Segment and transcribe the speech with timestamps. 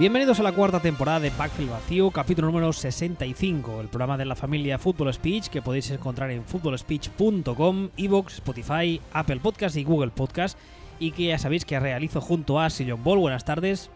[0.00, 4.34] Bienvenidos a la cuarta temporada de Backfield Vacío, capítulo número 65, el programa de la
[4.34, 10.58] familia Football Speech que podéis encontrar en footballspeech.com, Evox, Spotify, Apple Podcast y Google Podcast
[10.98, 13.18] y que ya sabéis que realizo junto a Sillon Ball.
[13.18, 13.90] Buenas tardes.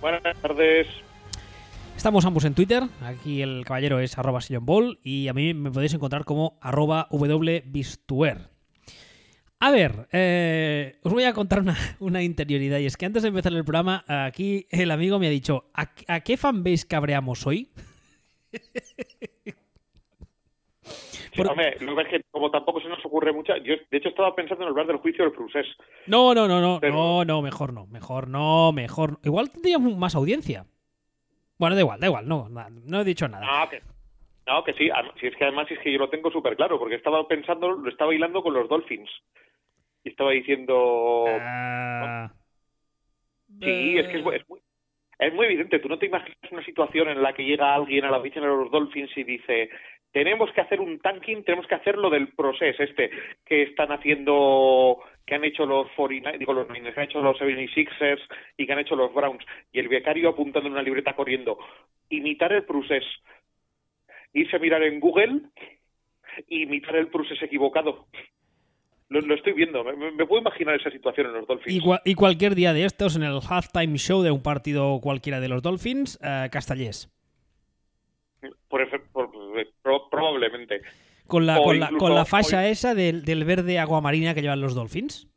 [0.00, 0.88] Buenas tardes.
[1.96, 5.70] Estamos ambos en Twitter, aquí el caballero es arroba Sillon Ball y a mí me
[5.70, 8.51] podéis encontrar como arroba wbistuer.
[9.64, 13.28] A ver, eh, os voy a contar una, una, interioridad y es que antes de
[13.28, 17.70] empezar el programa, aquí el amigo me ha dicho, ¿a, a qué fanbase cabreamos hoy?
[21.32, 24.08] Sí, hombre, lo que es que como tampoco se nos ocurre mucho, yo de hecho
[24.08, 25.68] estaba pensando en hablar del juicio del procés.
[26.08, 26.94] No, no, no, no, Pero...
[26.94, 29.20] no, no, mejor no, mejor no, mejor.
[29.22, 30.66] Igual tendríamos más audiencia.
[31.56, 33.46] Bueno, da igual, da igual, no, no he dicho nada.
[33.48, 33.70] Ah,
[34.48, 36.96] no, que sí, si es que además es que yo lo tengo súper claro, porque
[36.96, 39.08] estaba pensando, lo estaba hilando con los Dolphins
[40.04, 41.24] y estaba diciendo...
[41.28, 42.32] Ah,
[43.60, 44.60] sí, es que es, es, muy,
[45.18, 45.78] es muy evidente.
[45.78, 48.56] Tú no te imaginas una situación en la que llega alguien a la oficina de
[48.56, 49.70] los Dolphins y dice
[50.12, 53.10] tenemos que hacer un tanking, tenemos que hacer lo del proceso este
[53.44, 58.20] que están haciendo, que han hecho los 49, digo los que han hecho los 76ers
[58.56, 61.58] y que han hecho los Browns, y el becario apuntando en una libreta corriendo.
[62.10, 63.08] Imitar el proceso.
[64.34, 65.40] Irse a mirar en Google,
[66.48, 68.06] imitar el proceso equivocado.
[69.12, 71.76] Lo, lo, estoy viendo, me, me, puedo imaginar esa situación en los Dolphins.
[71.76, 75.48] Y, y, cualquier día de estos, en el halftime show de un partido cualquiera de
[75.48, 77.10] los Dolphins, uh, Castellés.
[78.68, 79.30] Por, por,
[79.82, 80.80] por, probablemente.
[81.26, 84.74] Con la, con la, con la fascia esa del, del, verde aguamarina que llevan los
[84.74, 85.28] Dolphins.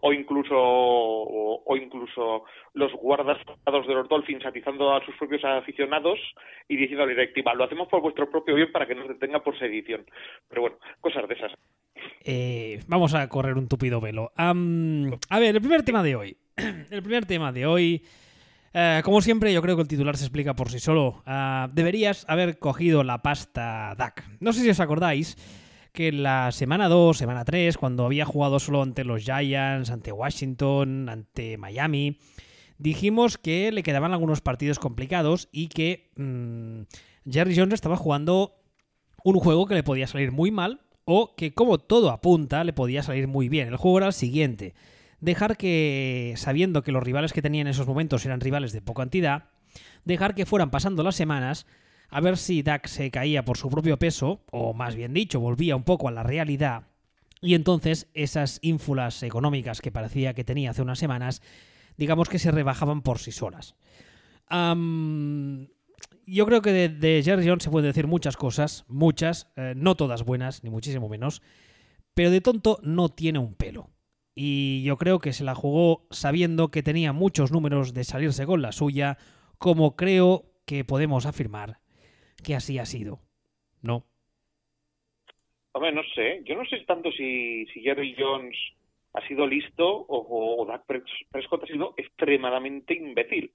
[0.00, 6.18] O incluso, o, incluso los guardas de los Dolphins atizando a sus propios aficionados
[6.68, 9.42] y diciendo a la directiva, lo hacemos por vuestro propio bien para que nos detenga
[9.42, 10.04] por sedición.
[10.48, 11.52] Pero bueno, cosas de esas.
[12.24, 14.32] Eh, vamos a correr un tupido velo.
[14.36, 16.36] A ver, el primer tema de hoy.
[16.90, 18.04] El primer tema de hoy.
[18.74, 21.22] Uh, como siempre, yo creo que el titular se explica por sí solo.
[21.26, 24.24] Uh, deberías haber cogido la pasta DAC.
[24.40, 25.36] No sé si os acordáis
[25.94, 31.08] que la semana 2, semana 3, cuando había jugado solo ante los Giants, ante Washington,
[31.08, 32.18] ante Miami,
[32.78, 36.82] dijimos que le quedaban algunos partidos complicados y que mmm,
[37.30, 38.56] Jerry Jones estaba jugando
[39.22, 43.04] un juego que le podía salir muy mal o que como todo apunta le podía
[43.04, 43.68] salir muy bien.
[43.68, 44.74] El juego era el siguiente.
[45.20, 49.04] Dejar que, sabiendo que los rivales que tenía en esos momentos eran rivales de poca
[49.04, 49.44] entidad,
[50.04, 51.66] dejar que fueran pasando las semanas
[52.10, 55.76] a ver si Dak se caía por su propio peso, o más bien dicho, volvía
[55.76, 56.84] un poco a la realidad,
[57.40, 61.42] y entonces esas ínfulas económicas que parecía que tenía hace unas semanas,
[61.96, 63.74] digamos que se rebajaban por sí solas.
[66.26, 70.24] Yo creo que de, Jerry Jones se puede decir muchas cosas, muchas, eh, no todas
[70.24, 71.42] buenas, ni muchísimo menos,
[72.14, 73.90] pero de tonto no tiene un pelo.
[74.34, 78.62] Y yo creo que se la jugó sabiendo que tenía muchos números de salirse con
[78.62, 79.18] la suya,
[79.58, 81.83] como creo que podemos afirmar
[82.44, 83.18] que así ha sido,
[83.82, 84.04] ¿no?
[85.72, 86.42] Hombre, no sé.
[86.44, 88.56] Yo no sé tanto si, si Jerry Jones
[89.14, 90.84] ha sido listo o, o Dak
[91.30, 93.52] Prescott ha sido extremadamente imbécil.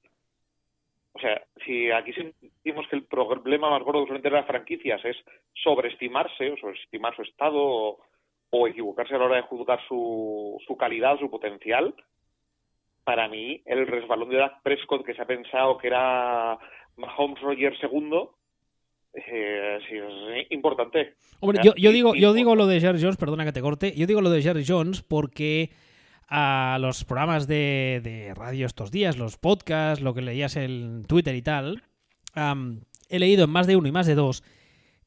[1.13, 5.17] O sea, si aquí sentimos que el problema más gordo a las franquicias es
[5.53, 7.99] sobreestimarse o sobreestimar su estado
[8.51, 11.93] o, equivocarse a la hora de juzgar su, su calidad, su potencial,
[13.03, 16.57] para mí el resbalón de Dak Prescott que se ha pensado que era
[16.95, 18.38] Mahomes Rogers segundo
[19.13, 21.15] eh, sí, es importante.
[21.39, 24.07] Hombre, yo, yo, digo, yo digo lo de Jerry Jones, perdona que te corte, yo
[24.07, 25.71] digo lo de Jerry Jones porque
[26.27, 31.35] a los programas de, de radio estos días, los podcasts, lo que leías en Twitter
[31.35, 31.83] y tal,
[32.35, 34.43] um, he leído en más de uno y más de dos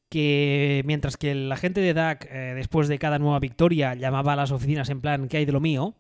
[0.09, 4.37] que mientras que la gente de DAC, eh, después de cada nueva victoria, llamaba a
[4.37, 5.95] las oficinas en plan, ¿qué hay de lo mío?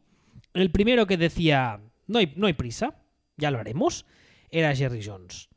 [0.53, 2.99] El primero que decía, no hay, no hay prisa,
[3.39, 4.05] ya lo haremos,
[4.51, 5.49] era Jerry Jones.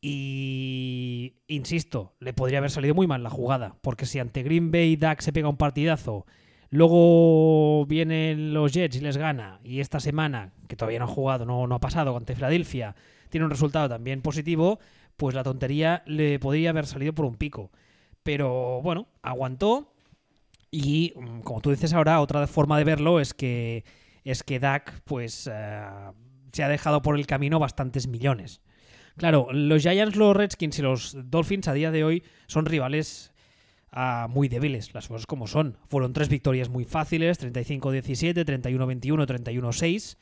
[0.00, 4.96] Y insisto, le podría haber salido muy mal la jugada, porque si ante Green Bay
[4.96, 6.24] Dak se pega un partidazo,
[6.70, 11.46] luego vienen los Jets y les gana, y esta semana, que todavía no ha jugado,
[11.46, 12.94] no, no ha pasado ante Filadelfia,
[13.28, 14.78] tiene un resultado también positivo,
[15.16, 17.70] pues la tontería le podría haber salido por un pico.
[18.22, 19.92] Pero bueno, aguantó.
[20.70, 21.12] Y
[21.44, 23.84] como tú dices ahora, otra forma de verlo es que
[24.24, 26.12] es que Dak pues uh,
[26.52, 28.60] se ha dejado por el camino bastantes millones.
[29.18, 33.32] Claro, los Giants, los Redskins y los Dolphins a día de hoy son rivales
[33.92, 35.76] uh, muy débiles, las cosas como son.
[35.86, 40.16] Fueron tres victorias muy fáciles, 35-17, 31-21, 31-6.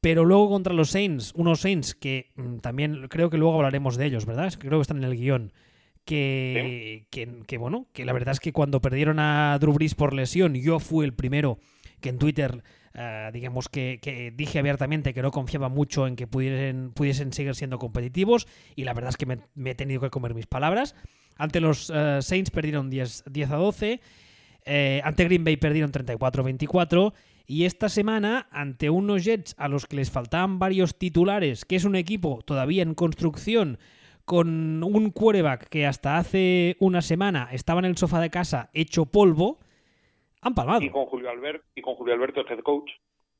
[0.00, 4.06] Pero luego contra los Saints, unos Saints que mmm, también creo que luego hablaremos de
[4.06, 4.52] ellos, ¿verdad?
[4.58, 5.52] Creo que están en el guion.
[6.04, 10.14] Que, que, que, bueno, que la verdad es que cuando perdieron a Drew Brees por
[10.14, 11.58] lesión, yo fui el primero
[12.00, 12.64] que en Twitter,
[12.94, 17.78] eh, digamos que, dije abiertamente que no confiaba mucho en que pudiesen, pudiesen seguir siendo
[17.78, 20.96] competitivos y la verdad es que me, he tenido que comer mis palabras.
[21.36, 24.00] Ante los uh, Saints perdieron 10, 10 a 12,
[24.64, 27.12] eh, ante Green Bay perdieron 34-24
[27.46, 31.84] y esta semana ante unos Jets a los que les faltaban varios titulares, que es
[31.84, 33.78] un equipo todavía en construcción,
[34.24, 39.06] con un quarterback que hasta hace una semana estaba en el sofá de casa hecho
[39.06, 39.60] polvo,
[40.42, 40.82] han palmado.
[40.82, 42.90] Y con Julio, Albert, y con Julio Alberto, el head coach.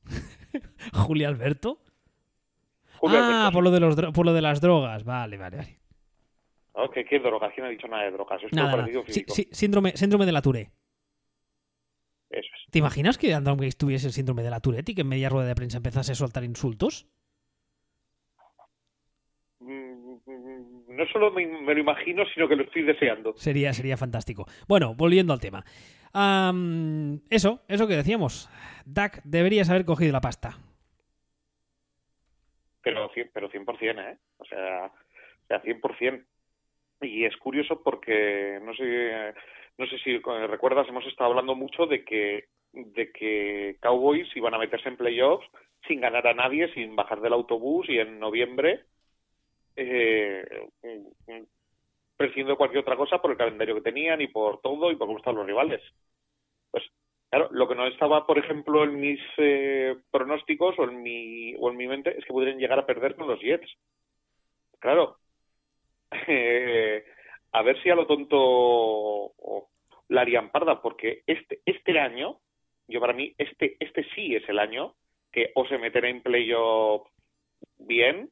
[0.93, 1.79] ¿Julio Alberto?
[2.97, 3.53] Julio ah, Alberto.
[3.53, 5.03] Por, lo de los, por lo de las drogas.
[5.03, 5.79] Vale, vale, vale.
[6.73, 7.51] Okay, ¿Qué drogas?
[7.53, 8.41] ¿Quién ha dicho nada de drogas?
[8.43, 9.03] Es nada, nada.
[9.07, 10.71] Sí, sí, síndrome, síndrome de la Tourette.
[12.29, 12.71] Eso es.
[12.71, 15.27] ¿Te imaginas que Andrew Gates tuviese el síndrome de la Tourette y que en media
[15.27, 17.07] rueda de prensa empezase a soltar insultos?
[21.01, 23.33] no solo me, me, lo imagino, sino que lo estoy deseando.
[23.35, 24.45] Sería, sería fantástico.
[24.67, 25.63] Bueno, volviendo al tema.
[26.13, 28.49] Um, eso, eso que decíamos.
[28.85, 30.57] Dak deberías haber cogido la pasta.
[32.83, 34.17] Pero, pero 100%, ¿eh?
[34.37, 36.25] O sea, o sea 100%.
[37.01, 39.33] Y es curioso porque, no sé,
[39.77, 44.59] no sé si recuerdas, hemos estado hablando mucho de que, de que Cowboys iban a
[44.59, 45.47] meterse en playoffs
[45.87, 48.81] sin ganar a nadie, sin bajar del autobús y en noviembre
[49.75, 50.45] eh,
[52.21, 55.07] prescindiendo de cualquier otra cosa por el calendario que tenían y por todo y por
[55.07, 55.81] cómo están los rivales.
[56.69, 56.83] Pues
[57.29, 61.71] claro, lo que no estaba, por ejemplo, en mis eh, pronósticos o en mi o
[61.71, 63.67] en mi mente es que pudieran llegar a perder con los Jets.
[64.79, 65.17] Claro,
[66.11, 69.33] a ver si a lo tonto
[70.09, 72.39] la harían parda, porque este este año,
[72.87, 74.93] yo para mí este este sí es el año
[75.31, 77.07] que o se meterá en playoff
[77.79, 78.29] bien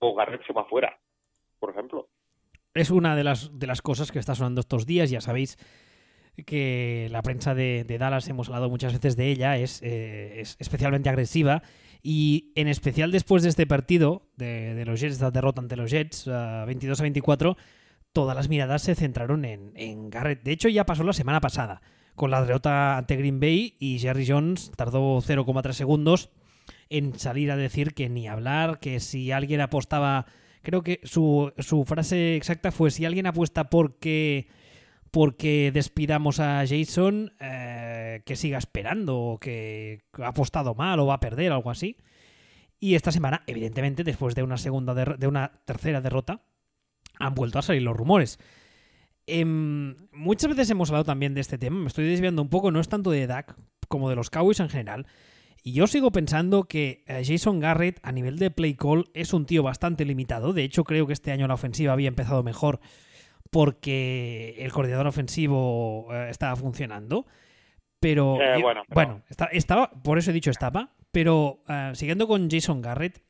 [0.00, 0.98] o Garrett se va fuera,
[1.60, 2.08] por ejemplo.
[2.78, 5.58] Es una de las, de las cosas que está sonando estos días, ya sabéis
[6.46, 11.08] que la prensa de, Dallas, hemos hablado muchas veces de ella, es, eh, es, especialmente
[11.08, 11.62] agresiva
[12.02, 16.26] y en especial después de este partido de, los Jets, la derrota ante los Jets,
[16.26, 17.56] 22 a 24,
[18.12, 20.44] todas las miradas se centraron en, en Garrett.
[20.44, 21.82] De hecho, ya pasó la semana pasada
[22.14, 26.30] con la derrota ante Green Bay y Jerry Jones tardó 0,3 segundos
[26.90, 30.26] en salir a decir que ni hablar, que si alguien apostaba,
[30.62, 31.52] creo que su,
[31.86, 34.48] frase exacta fue si alguien apuesta porque
[35.10, 41.14] porque despidamos a Jason, eh, que siga esperando, o que ha apostado mal o va
[41.14, 41.96] a perder, algo así.
[42.78, 46.42] Y esta semana, evidentemente, después de una segunda de una tercera derrota,
[47.18, 48.38] han vuelto a salir los rumores.
[49.26, 52.80] Eh, muchas veces hemos hablado también de este tema, me estoy desviando un poco, no
[52.80, 53.56] es tanto de Dak
[53.86, 55.06] como de los Cowboys en general,
[55.68, 59.44] y yo sigo pensando que eh, Jason Garrett a nivel de play call es un
[59.44, 60.54] tío bastante limitado.
[60.54, 62.80] De hecho, creo que este año la ofensiva había empezado mejor
[63.50, 67.26] porque el coordinador ofensivo eh, estaba funcionando.
[68.00, 71.62] Pero, eh, bueno, estaba, por eso he dicho estaba, pero
[71.92, 73.22] siguiendo con Jason Garrett,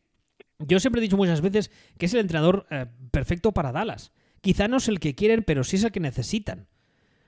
[0.60, 2.66] yo siempre he dicho muchas veces que es el entrenador
[3.10, 4.12] perfecto para Dallas.
[4.42, 6.68] Quizá no es el que quieren, pero sí es el que necesitan.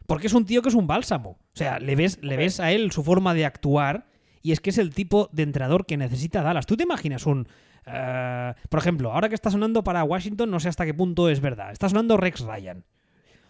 [0.06, 1.30] Porque es un tío que es un bálsamo.
[1.30, 4.06] O sea, le ves, le ves a él su forma de actuar
[4.42, 6.66] y es que es el tipo de entrenador que necesita Dallas.
[6.66, 7.46] ¿Tú te imaginas un...
[7.86, 11.40] Uh, por ejemplo, ahora que está sonando para Washington, no sé hasta qué punto es
[11.40, 11.72] verdad.
[11.72, 12.84] Está sonando Rex Ryan.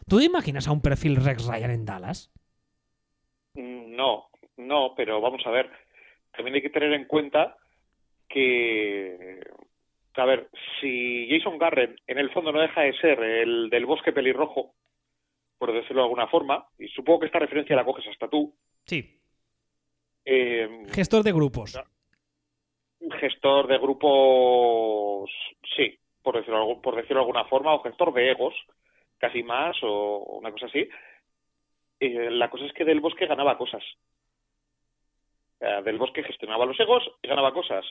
[0.09, 2.32] ¿Tú te imaginas a un perfil Rex Ryan en Dallas?
[3.54, 5.70] Mm, no, no, pero vamos a ver.
[6.32, 7.56] También hay que tener en cuenta
[8.28, 9.40] que,
[10.14, 10.49] a ver,
[10.80, 14.75] si Jason Garrett en el fondo no deja de ser el del bosque pelirrojo,
[15.59, 18.54] por decirlo de alguna forma, y supongo que esta referencia la coges hasta tú.
[18.87, 19.19] Sí.
[20.24, 21.78] Eh, gestor de grupos.
[23.18, 25.30] Gestor de grupos,
[25.74, 28.54] sí, por decirlo, por decirlo de alguna forma, o gestor de egos,
[29.18, 30.88] casi más, o una cosa así.
[31.98, 33.82] Eh, la cosa es que Del Bosque ganaba cosas.
[35.60, 37.84] del Bosque gestionaba los egos y ganaba cosas.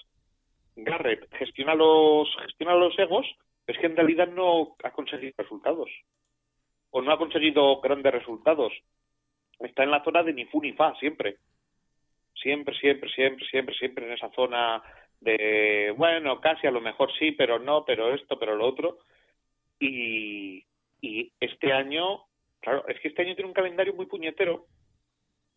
[0.75, 3.27] Garrett gestiona los, gestiona los egos,
[3.67, 5.89] es que en realidad no ha conseguido resultados.
[6.91, 8.73] O no ha conseguido grandes resultados.
[9.59, 11.37] Está en la zona de ni fu ni fa siempre
[12.41, 14.81] siempre, siempre, siempre, siempre, siempre en esa zona
[15.21, 18.99] de, bueno, casi a lo mejor sí, pero no, pero esto, pero lo otro.
[19.79, 20.65] Y,
[21.01, 22.25] y este año,
[22.59, 24.65] claro, es que este año tiene un calendario muy puñetero,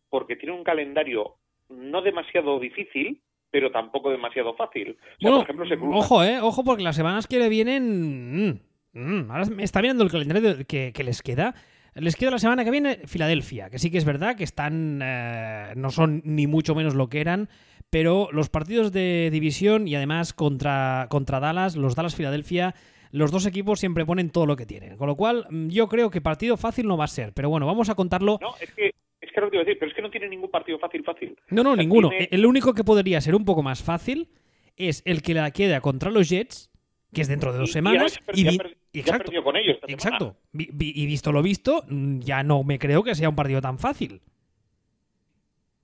[0.09, 1.35] porque tiene un calendario
[1.69, 4.97] no demasiado difícil, pero tampoco demasiado fácil.
[5.21, 8.47] por ejemplo, Ojo, eh, ojo, porque las semanas que le vienen...
[8.47, 8.59] Mm,
[8.93, 11.53] mm, ahora me está viendo el calendario que, que les queda
[11.95, 14.99] les queda la semana que viene Filadelfia, que sí que es verdad que están.
[15.03, 17.49] Eh, no son ni mucho menos lo que eran,
[17.89, 22.73] pero los partidos de división y además contra, contra Dallas, los Dallas-Filadelfia,
[23.11, 24.97] los dos equipos siempre ponen todo lo que tienen.
[24.97, 27.67] Con lo cual, mm, yo creo que partido fácil no va a ser, pero bueno,
[27.67, 28.39] vamos a contarlo.
[28.41, 30.27] No, es que, es que lo que iba a decir, pero es que no tiene
[30.29, 31.37] ningún partido fácil, fácil.
[31.49, 32.09] No, no, O sea, ninguno.
[32.09, 34.29] tiene- El único que podría ser un poco más fácil
[34.75, 36.71] es el que la queda contra los Jets,
[37.13, 38.19] que es dentro de dos y- y semanas.
[38.33, 38.51] y ya
[38.99, 40.35] exacto, con ellos exacto.
[40.51, 43.61] Vi- vi- y visto lo visto, mm, ya no me creo que sea un partido
[43.61, 44.21] tan fácil.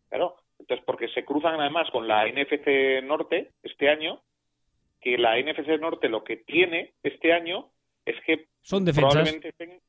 [0.09, 4.21] Claro, entonces porque se cruzan además con la NFC Norte este año,
[5.01, 7.69] que la NFC Norte lo que tiene este año
[8.05, 9.13] es que Son defensas.
[9.13, 9.79] probablemente ten-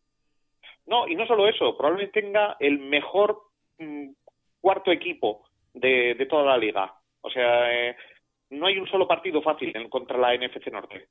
[0.87, 3.43] No, y no solo eso, probablemente tenga el mejor
[3.79, 4.11] mm,
[4.61, 6.93] cuarto equipo de, de toda la liga.
[7.23, 7.97] O sea, eh,
[8.51, 11.09] no hay un solo partido fácil en- contra la NFC Norte.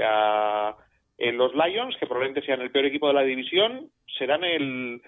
[0.00, 0.76] Sea,
[1.32, 5.02] los Lions, que probablemente sean el peor equipo de la división, serán el,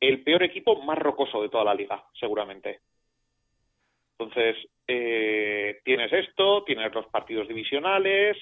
[0.00, 2.80] el peor equipo más rocoso de toda la liga, seguramente.
[4.18, 4.56] Entonces,
[4.88, 8.36] eh, tienes esto, tienes los partidos divisionales.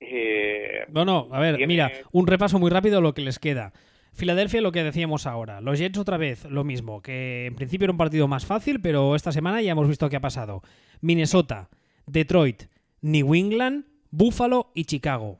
[0.00, 3.72] eh, No, no, a ver, mira, un repaso muy rápido de lo que les queda.
[4.14, 5.60] Filadelfia, lo que decíamos ahora.
[5.60, 9.14] Los Jets otra vez, lo mismo, que en principio era un partido más fácil, pero
[9.14, 10.62] esta semana ya hemos visto qué ha pasado.
[11.00, 11.68] Minnesota,
[12.06, 12.64] Detroit,
[13.00, 15.38] New England, Buffalo y Chicago.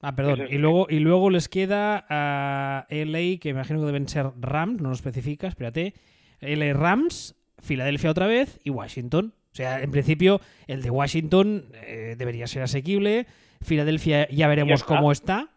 [0.00, 0.46] Ah, perdón.
[0.48, 4.80] Y luego, y luego les queda a LA, que me imagino que deben ser Rams,
[4.80, 5.92] no lo especifica, espérate.
[6.40, 9.34] LA Rams, Filadelfia otra vez y Washington.
[9.52, 13.26] O sea, en principio, el de Washington eh, debería ser asequible.
[13.60, 14.86] Filadelfia ya veremos está.
[14.86, 15.48] cómo está.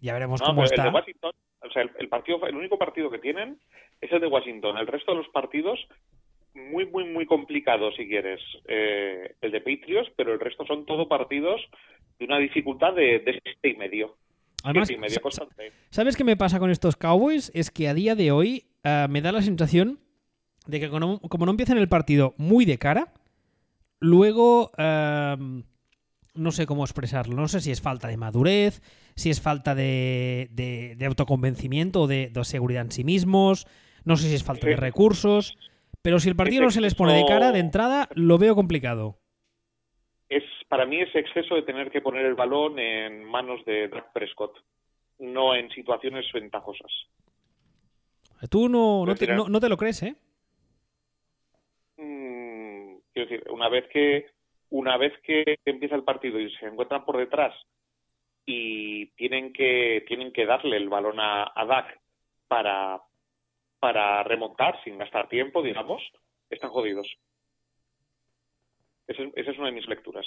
[0.00, 0.84] Ya veremos no, cómo el está.
[0.84, 3.60] de Washington, o sea, el, el partido, el único partido que tienen
[4.00, 4.76] es el de Washington.
[4.78, 5.78] El resto de los partidos
[6.54, 8.40] muy, muy, muy complicados, si quieres.
[8.66, 11.60] Eh, el de Patriots, pero el resto son todo partidos
[12.18, 14.16] de una dificultad de, de siete y medio.
[14.62, 15.72] Además, Siete y medio sa- constante.
[15.90, 17.50] ¿Sabes qué me pasa con estos Cowboys?
[17.54, 19.98] Es que a día de hoy ah, me da la sensación
[20.66, 23.12] de que como, como no empiezan el partido muy de cara,
[24.00, 25.36] luego ah,
[26.34, 27.34] no sé cómo expresarlo.
[27.36, 28.80] No sé si es falta de madurez,
[29.16, 33.66] si es falta de, de- de autoconvencimiento o de, de seguridad en sí mismos,
[34.04, 35.56] no sé si es falta de recursos,
[36.04, 39.16] pero si el partido no se les pone de cara de entrada, lo veo complicado.
[40.28, 44.12] Es, para mí es exceso de tener que poner el balón en manos de Dak
[44.12, 44.52] Prescott,
[45.20, 46.92] no en situaciones ventajosas.
[48.50, 49.36] Tú no, no, Pues te, mira.
[49.38, 50.14] no- no te lo crees, ¿eh?
[51.96, 54.26] Mm, quiero decir, una vez que
[54.68, 57.54] una vez que empieza el partido y se encuentran por detrás
[58.44, 61.98] y tienen que tienen que darle el balón a, a Dak
[62.46, 63.00] para
[63.84, 66.00] para remontar sin gastar tiempo, digamos,
[66.48, 67.06] están jodidos.
[69.06, 70.24] Esa es, una de mis lecturas.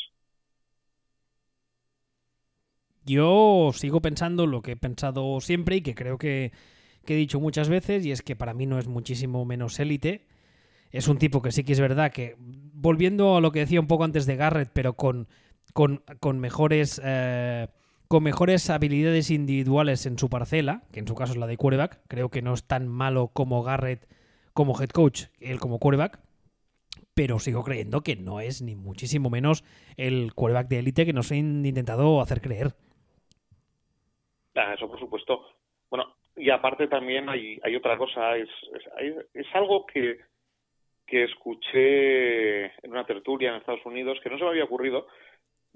[3.03, 6.51] Yo sigo pensando lo que he pensado siempre y que creo que,
[7.03, 10.27] que he dicho muchas veces, y es que para mí no es muchísimo menos élite.
[10.91, 13.87] Es un tipo que sí que es verdad que, volviendo a lo que decía un
[13.87, 15.27] poco antes de Garrett, pero con,
[15.73, 17.69] con, con mejores eh,
[18.07, 21.99] con mejores habilidades individuales en su parcela, que en su caso es la de quarterback,
[22.07, 24.07] creo que no es tan malo como Garrett
[24.53, 26.19] como head coach, él como quarterback,
[27.13, 29.63] pero sigo creyendo que no es ni muchísimo menos
[29.97, 32.73] el quarterback de élite que nos han intentado hacer creer.
[34.55, 35.45] Ah, eso por supuesto.
[35.89, 38.49] Bueno, y aparte también hay, otra cosa, es,
[38.99, 40.19] es, es algo que,
[41.05, 45.07] que escuché en una tertulia en Estados Unidos que no se me había ocurrido,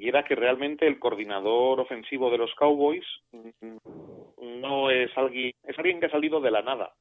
[0.01, 5.77] y era que realmente el coordinador ofensivo de los Cowboys mm, no es alguien, es
[5.77, 6.93] alguien que ha salido de la nada.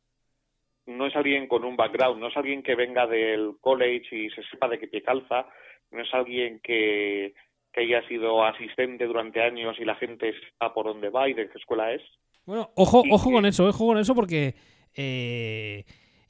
[0.86, 4.42] No es alguien con un background, no es alguien que venga del college y se
[4.50, 5.46] sepa de qué pie calza,
[5.90, 7.32] no es alguien que,
[7.72, 11.48] que haya sido asistente durante años y la gente sepa por dónde va y de
[11.48, 12.02] qué escuela es.
[12.44, 14.54] Bueno, ojo, Y ojo que- con eso, ojo con eso porque
[14.94, 15.84] eh,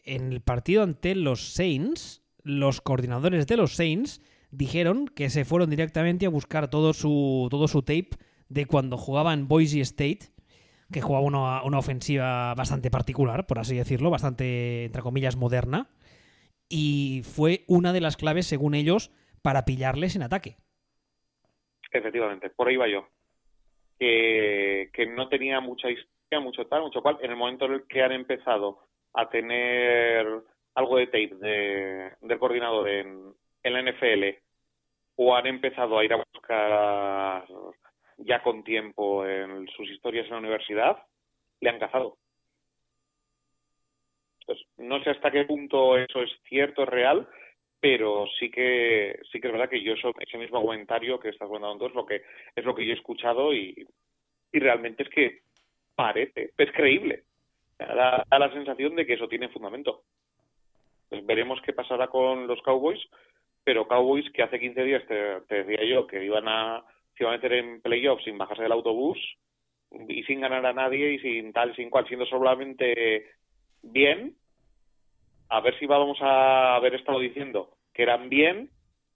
[0.04, 4.20] en el partido ante los Saints, los coordinadores de los Saints
[4.50, 8.10] dijeron que se fueron directamente a buscar todo su, todo su tape
[8.48, 10.32] de cuando jugaba en Boise State,
[10.92, 15.88] que jugaba una, una ofensiva bastante particular, por así decirlo, bastante, entre comillas, moderna,
[16.68, 19.10] y fue una de las claves, según ellos,
[19.42, 20.56] para pillarles en ataque.
[21.92, 23.08] Efectivamente, por ahí va yo.
[23.98, 27.18] Que, que no tenía mucha historia, mucho tal, mucho cual.
[27.22, 28.78] En el momento en el que han empezado
[29.12, 30.26] a tener
[30.74, 34.38] algo de tape de, del coordinador en, en la NFL
[35.16, 37.44] o han empezado a ir a buscar
[38.18, 41.02] ya con tiempo en sus historias en la universidad,
[41.60, 42.16] le han cazado.
[44.40, 47.28] Entonces, no sé hasta qué punto eso es cierto, es real,
[47.80, 51.48] pero sí que sí que es verdad que yo eso, ese mismo comentario que estás
[51.48, 52.22] comentando es lo que
[52.54, 53.86] es lo que yo he escuchado y,
[54.52, 55.40] y realmente es que
[55.94, 57.24] parece, es creíble.
[57.78, 60.02] Da, da la sensación de que eso tiene fundamento.
[61.08, 63.00] Pues veremos qué pasará con los Cowboys,
[63.64, 66.84] pero Cowboys que hace 15 días te, decía yo que iban a
[67.16, 69.18] se iban a meter en playoffs sin bajarse del autobús
[70.08, 73.26] y sin ganar a nadie y sin tal, sin cual, siendo solamente
[73.82, 74.36] bien,
[75.48, 78.70] a ver si vamos a haber estado diciendo que eran bien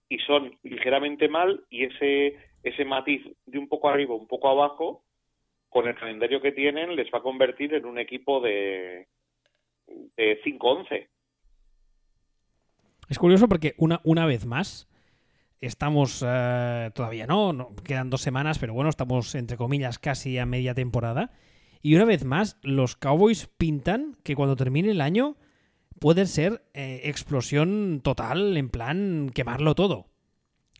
[0.09, 5.03] y son ligeramente mal y ese ese matiz de un poco arriba, un poco abajo,
[5.69, 9.07] con el calendario que tienen, les va a convertir en un equipo de,
[9.87, 11.07] de 5-11.
[13.07, 14.87] Es curioso porque una, una vez más,
[15.61, 20.45] estamos eh, todavía no, no, quedan dos semanas, pero bueno, estamos entre comillas casi a
[20.45, 21.31] media temporada.
[21.81, 25.37] Y una vez más, los Cowboys pintan que cuando termine el año
[25.99, 30.07] puede ser eh, explosión total, en plan quemarlo todo.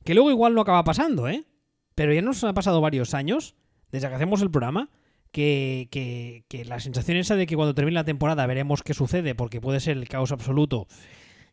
[0.04, 1.46] Que luego igual no acaba pasando, ¿eh?
[1.94, 3.56] Pero ya nos ha pasado varios años,
[3.92, 4.90] desde que hacemos el programa,
[5.32, 9.36] que, que, que, la sensación esa de que cuando termine la temporada veremos qué sucede,
[9.36, 10.88] porque puede ser el caos absoluto.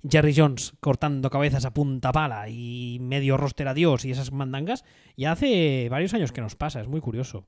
[0.08, 4.84] Jerry Jones cortando cabezas a punta pala y medio roster a Dios y esas mandangas,
[5.16, 7.46] ya hace varios años que nos pasa, es muy curioso.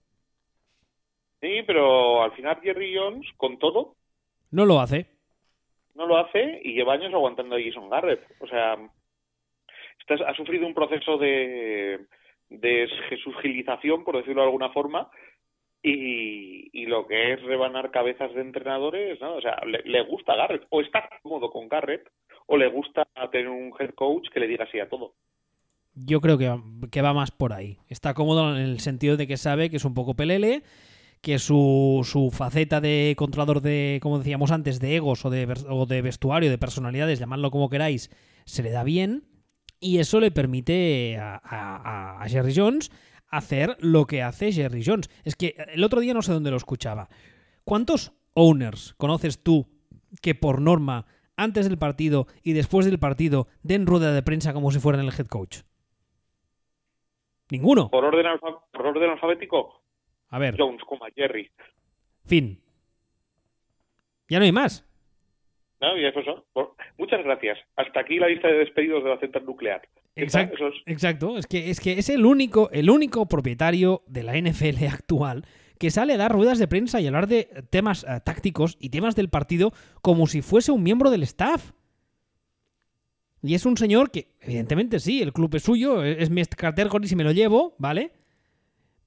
[1.40, 3.96] Sí, pero al final Jerry Jones, con todo...
[4.50, 5.06] No lo hace.
[5.94, 8.24] No lo hace y lleva años aguantando a Jason Garrett.
[8.40, 8.78] O sea,
[10.00, 12.06] estás, ha sufrido un proceso de
[12.60, 15.10] de jesusgilización, por decirlo de alguna forma,
[15.82, 19.34] y, y, lo que es rebanar cabezas de entrenadores, ¿no?
[19.34, 22.08] O sea, le, le, gusta Garrett, o está cómodo con Garrett,
[22.46, 25.14] o le gusta tener un head coach que le diga sí a todo.
[25.94, 26.52] Yo creo que,
[26.90, 27.78] que va más por ahí.
[27.88, 30.62] Está cómodo en el sentido de que sabe que es un poco pelele,
[31.20, 36.50] que su, su faceta de controlador de, como decíamos antes, de egos o de, vestuario,
[36.50, 38.10] de personalidades, llamadlo como queráis,
[38.44, 39.24] se le da bien
[39.80, 42.90] y eso le permite a, a, a, Jerry Jones
[43.28, 45.08] hacer lo que hace Jerry Jones.
[45.24, 47.08] Es que el otro día no sé dónde lo escuchaba.
[47.64, 49.66] ¿Cuántos owners conoces tú
[50.20, 54.70] que por norma, antes del partido y después del partido, den rueda de prensa como
[54.70, 55.58] si fueran el head coach?
[57.50, 57.90] Ninguno.
[57.90, 58.26] ¿Por orden,
[58.72, 59.82] por orden alfabético?
[60.30, 60.56] A ver.
[60.58, 61.50] Jones, como Jerry.
[62.24, 62.60] Fin.
[64.28, 64.86] Ya no hay más.
[65.80, 65.96] ¿no?
[65.98, 66.42] Y eso son.
[66.98, 67.58] Muchas gracias.
[67.76, 69.82] Hasta aquí la lista de despedidos de la central nuclear.
[70.16, 70.74] Exacto, es...
[70.86, 71.36] exacto.
[71.36, 75.44] Es que es que es el único, el único propietario de la NFL actual
[75.78, 79.16] que sale a dar ruedas de prensa y hablar de temas uh, tácticos y temas
[79.16, 81.72] del partido como si fuese un miembro del staff.
[83.42, 87.08] Y es un señor que, evidentemente, sí, el club es suyo, es mi carter y
[87.08, 88.12] si me lo llevo, ¿vale?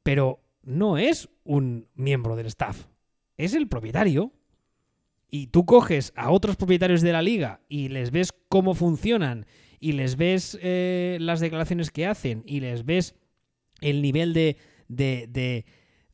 [0.03, 2.85] Pero no es un miembro del staff.
[3.37, 4.33] Es el propietario
[5.29, 9.45] y tú coges a otros propietarios de la liga y les ves cómo funcionan
[9.79, 13.15] y les ves eh, las declaraciones que hacen y les ves
[13.81, 15.65] el nivel de, de,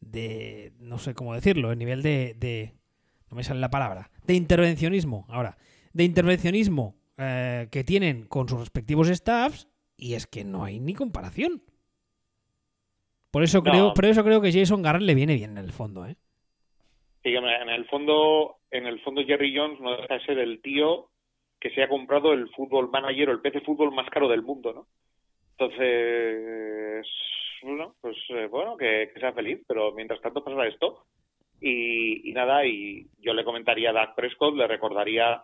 [0.06, 2.74] de no sé cómo decirlo, el nivel de, de,
[3.30, 5.58] no me sale la palabra, de intervencionismo, ahora,
[5.94, 10.94] de intervencionismo eh, que tienen con sus respectivos staffs y es que no hay ni
[10.94, 11.64] comparación.
[13.32, 13.64] Por eso, no.
[13.64, 16.16] creo, por eso creo que Jason Garrett le viene bien en el fondo, ¿eh?
[17.24, 21.10] En el fondo, en el fondo Jerry Jones no deja de ser el tío
[21.60, 24.74] que se ha comprado el fútbol manager o el PC fútbol más caro del mundo,
[24.74, 24.88] ¿no?
[25.58, 27.08] Entonces,
[27.64, 31.06] bueno, pues eh, bueno, que, que, sea feliz, pero mientras tanto pasa esto.
[31.60, 35.42] Y, y, nada, y yo le comentaría a Dak Prescott, le recordaría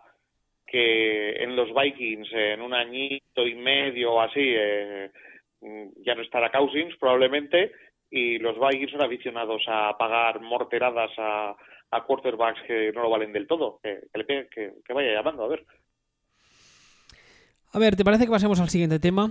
[0.66, 5.10] que en los Vikings, en un añito y medio o así, eh,
[6.04, 7.72] ya no estará Cousins probablemente,
[8.10, 11.56] y los Vikings son aficionados a pagar morteradas a,
[11.90, 13.80] a quarterbacks que no lo valen del todo.
[13.82, 15.64] Que, que, que, que, vaya llamando, a ver.
[17.72, 19.30] A ver, ¿te parece que pasemos al siguiente tema?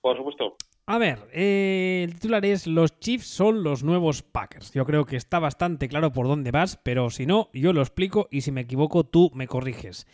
[0.00, 0.56] Por supuesto.
[0.84, 4.74] A ver, eh, el titular es Los Chiefs son los nuevos Packers.
[4.74, 8.26] Yo creo que está bastante claro por dónde vas, pero si no, yo lo explico
[8.32, 10.06] y si me equivoco, tú me corriges.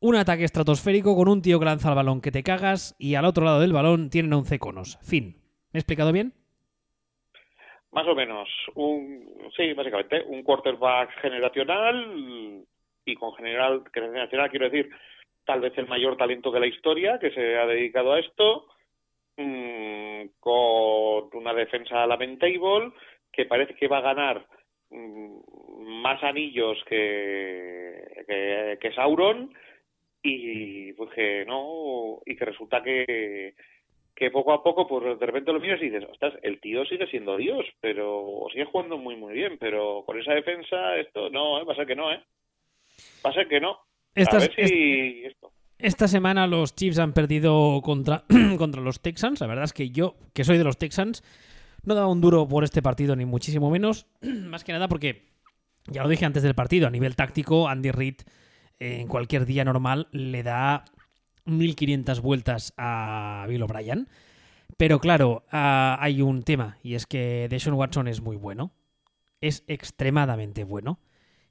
[0.00, 3.26] Un ataque estratosférico con un tío que lanza el balón que te cagas y al
[3.26, 4.98] otro lado del balón tienen 11 conos.
[5.02, 5.36] Fin.
[5.72, 6.32] ¿Me he explicado bien?
[7.92, 8.48] Más o menos.
[8.74, 10.22] Un, sí, básicamente.
[10.26, 12.64] Un quarterback generacional
[13.04, 14.90] y con general, generacional quiero decir,
[15.44, 18.66] tal vez el mayor talento de la historia que se ha dedicado a esto,
[19.36, 22.92] mmm, con una defensa lamentable
[23.32, 24.46] que parece que va a ganar
[24.90, 25.40] mmm,
[26.02, 29.54] más anillos que, que, que Sauron
[30.22, 33.54] y pues que no y que resulta que
[34.16, 37.06] que poco a poco, pues de repente lo miras y dices, ostras, el tío sigue
[37.06, 41.64] siendo Dios, pero sigue jugando muy, muy bien, pero con esa defensa, esto no, ¿eh?
[41.64, 42.22] va a ser que no, ¿eh?
[43.24, 43.78] Va a ser que no.
[44.16, 45.52] A ver si es, esto.
[45.78, 48.24] Esta semana los Chiefs han perdido contra,
[48.58, 49.40] contra los Texans.
[49.40, 51.22] La verdad es que yo, que soy de los Texans,
[51.84, 54.06] no daba un duro por este partido, ni muchísimo menos.
[54.20, 55.26] Más que nada porque,
[55.86, 58.16] ya lo dije antes del partido, a nivel táctico, Andy Reid
[58.78, 60.84] eh, en cualquier día normal le da
[61.44, 64.08] 1500 vueltas a Bill O'Brien.
[64.76, 68.72] Pero claro, uh, hay un tema, y es que Deshaun Watson es muy bueno.
[69.40, 70.98] Es extremadamente bueno.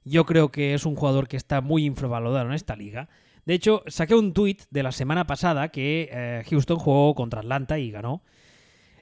[0.04, 3.08] Yo creo que es un jugador que está muy infravalorado en esta liga.
[3.46, 7.78] De hecho, saqué un tuit de la semana pasada que eh, Houston jugó contra Atlanta
[7.78, 8.22] y ganó.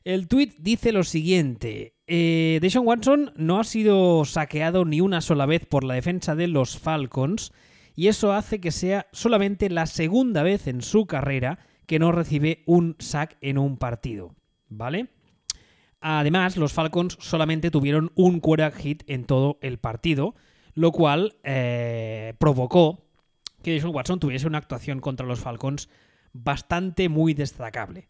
[0.05, 1.95] El tuit dice lo siguiente.
[2.07, 6.47] Eh, Deshaun Watson no ha sido saqueado ni una sola vez por la defensa de
[6.47, 7.53] los Falcons
[7.97, 12.63] y eso hace que sea solamente la segunda vez en su carrera que no recibe
[12.67, 14.35] un sack en un partido.
[14.69, 15.09] ¿Vale?
[16.01, 20.35] Además, los Falcons solamente tuvieron un quarterback hit en todo el partido,
[20.75, 23.05] lo cual eh, provocó
[23.65, 25.89] que Deshaun Watson tuviese una actuación contra los Falcons
[26.33, 28.07] bastante muy destacable.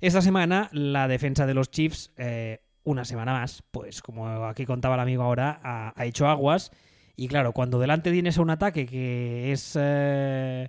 [0.00, 4.96] Esta semana la defensa de los Chiefs, eh, una semana más, pues como aquí contaba
[4.96, 6.70] el amigo ahora, ha, hecho aguas.
[7.16, 9.76] Y claro, cuando delante tienes un ataque que es...
[9.80, 10.68] Eh,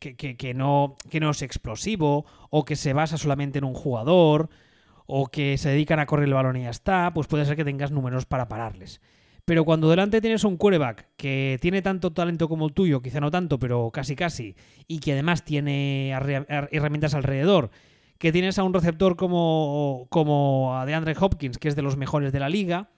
[0.00, 4.48] que, no, que no es explosivo o que se basa solamente en un jugador
[5.06, 7.64] o que se dedican a correr el balón y ya está, pues puede ser que
[7.64, 9.00] tengas números para pararles.
[9.48, 13.30] Pero cuando delante tienes un quarterback que tiene tanto talento como el tuyo, quizá no
[13.30, 14.54] tanto, pero casi casi,
[14.86, 17.70] y que además tiene herramientas alrededor,
[18.18, 22.30] que tienes a un receptor como, como a DeAndre Hopkins, que es de los mejores
[22.30, 22.90] de la liga,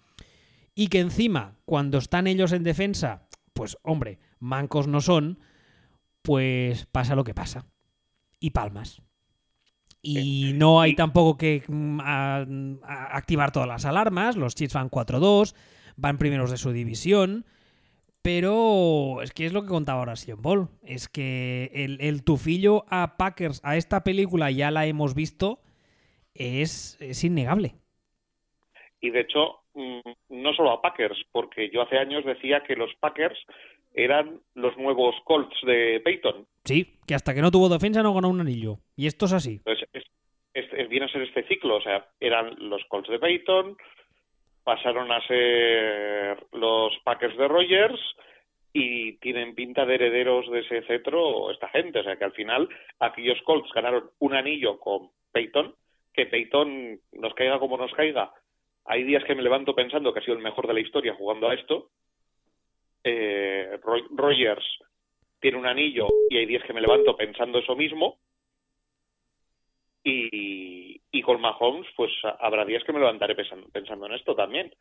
[0.74, 5.38] y que encima, cuando están ellos en defensa, pues hombre, mancos no son,
[6.20, 7.64] pues pasa lo que pasa.
[8.40, 9.02] Y palmas.
[10.02, 12.00] Y no hay tampoco que mm,
[12.82, 14.34] activar todas las alarmas.
[14.34, 15.54] Los Chiefs van 4-2,
[16.00, 17.44] van primeros de su división.
[18.22, 20.68] Pero es que es lo que contaba ahora Sion Ball.
[20.84, 25.60] Es que el, tufillo a Packers, a esta película ya la hemos visto,
[26.34, 27.76] es, es innegable.
[29.00, 32.94] Y de hecho, mm, no solo a Packers, porque yo hace años decía que los
[33.00, 33.38] Packers
[33.94, 36.46] eran los nuevos Colts de Peyton.
[36.64, 38.78] Sí, que hasta que no tuvo defensa no ganó un anillo.
[38.96, 39.60] Y esto es así.
[39.64, 40.04] Pues es,
[40.52, 41.76] es, viene a ser este ciclo.
[41.76, 43.76] O sea, eran los Colts de Peyton,
[44.64, 48.00] pasaron a ser los Packers de Rogers
[48.72, 52.00] y tienen pinta de herederos de ese cetro esta gente.
[52.00, 52.68] O sea, que al final
[52.98, 55.74] aquellos Colts ganaron un anillo con Peyton,
[56.12, 58.32] que Peyton nos caiga como nos caiga.
[58.84, 61.48] Hay días que me levanto pensando que ha sido el mejor de la historia jugando
[61.48, 61.90] a esto
[63.04, 63.78] eh,
[64.10, 64.64] Rogers
[65.40, 68.18] tiene un anillo y hay días que me levanto pensando eso mismo.
[70.02, 72.10] Y, y con Mahomes, pues
[72.40, 74.72] habrá días que me levantaré pensando, en esto también.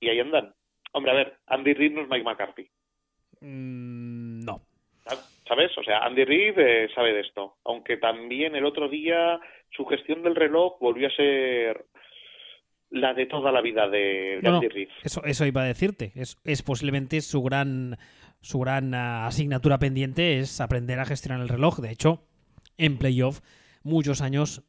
[0.00, 0.54] Y ahí andan.
[0.92, 2.68] Hombre, a ver, Andy Reid no es Mike McCarthy.
[3.40, 4.62] Mm, no.
[5.46, 5.76] ¿Sabes?
[5.78, 7.56] O sea, Andy Reid eh, sabe de esto.
[7.64, 11.86] Aunque también el otro día su gestión del reloj volvió a ser
[12.90, 14.88] la de toda la vida de, Andy Reid.
[15.02, 16.12] Eso, eso iba a decirte.
[16.14, 17.98] Es, es posiblemente su gran,
[18.40, 21.80] su gran ah, asignatura pendiente es aprender a gestionar el reloj.
[21.80, 22.22] De hecho,
[22.76, 23.40] en playoff
[23.88, 24.62] muchos años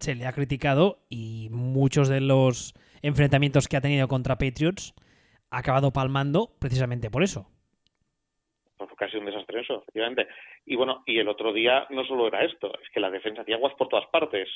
[0.00, 4.94] se le ha criticado y muchos de los enfrentamientos que ha tenido contra Patriots
[5.50, 7.46] ha acabado palmando precisamente por eso.
[8.76, 10.26] Fue casi un desastre eso, efectivamente.
[10.64, 13.56] Y bueno, y el otro día no solo era esto, es que la defensa hacía
[13.56, 14.48] aguas por todas partes.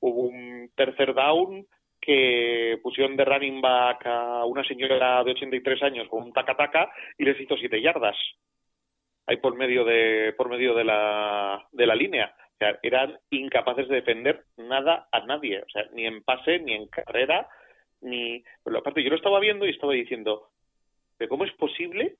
[0.00, 1.66] hubo un tercer down
[2.00, 7.24] que pusieron de running back a una señora de 83 años con un taca-taca y
[7.24, 8.16] les hizo siete yardas
[9.28, 13.88] ahí por medio de por medio de la de la línea o sea eran incapaces
[13.88, 15.62] de defender nada a nadie.
[15.62, 17.48] O sea ni en pase ni en carrera
[18.00, 20.48] ni pero aparte yo lo estaba viendo y estaba diciendo
[21.16, 22.16] pero cómo es posible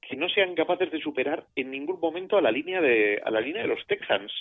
[0.00, 3.40] que no sean capaces de superar en ningún momento a la línea de a la
[3.40, 4.32] línea de los Texans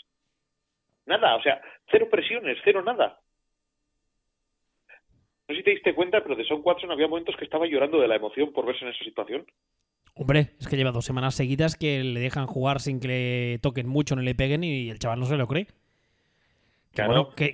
[1.06, 1.62] nada o sea
[1.92, 3.20] cero presiones cero nada.
[5.48, 8.00] No sé si te diste cuenta, pero de Son Watson había momentos que estaba llorando
[8.00, 9.48] de la emoción por verse en esa situación.
[10.22, 13.88] Hombre, es que lleva dos semanas seguidas que le dejan jugar sin que le toquen
[13.88, 15.68] mucho, no le peguen y el chaval no se lo cree.
[16.92, 17.54] Claro, que,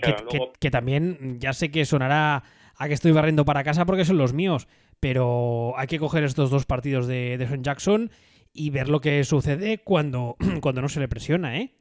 [0.59, 2.41] que, también ya sé que sonará
[2.75, 4.67] a que estoy barriendo para casa porque son los míos,
[4.99, 8.09] pero hay que coger estos dos partidos de, de Son Jackson
[8.51, 11.75] y ver lo que sucede cuando, cuando no se le presiona, ¿eh?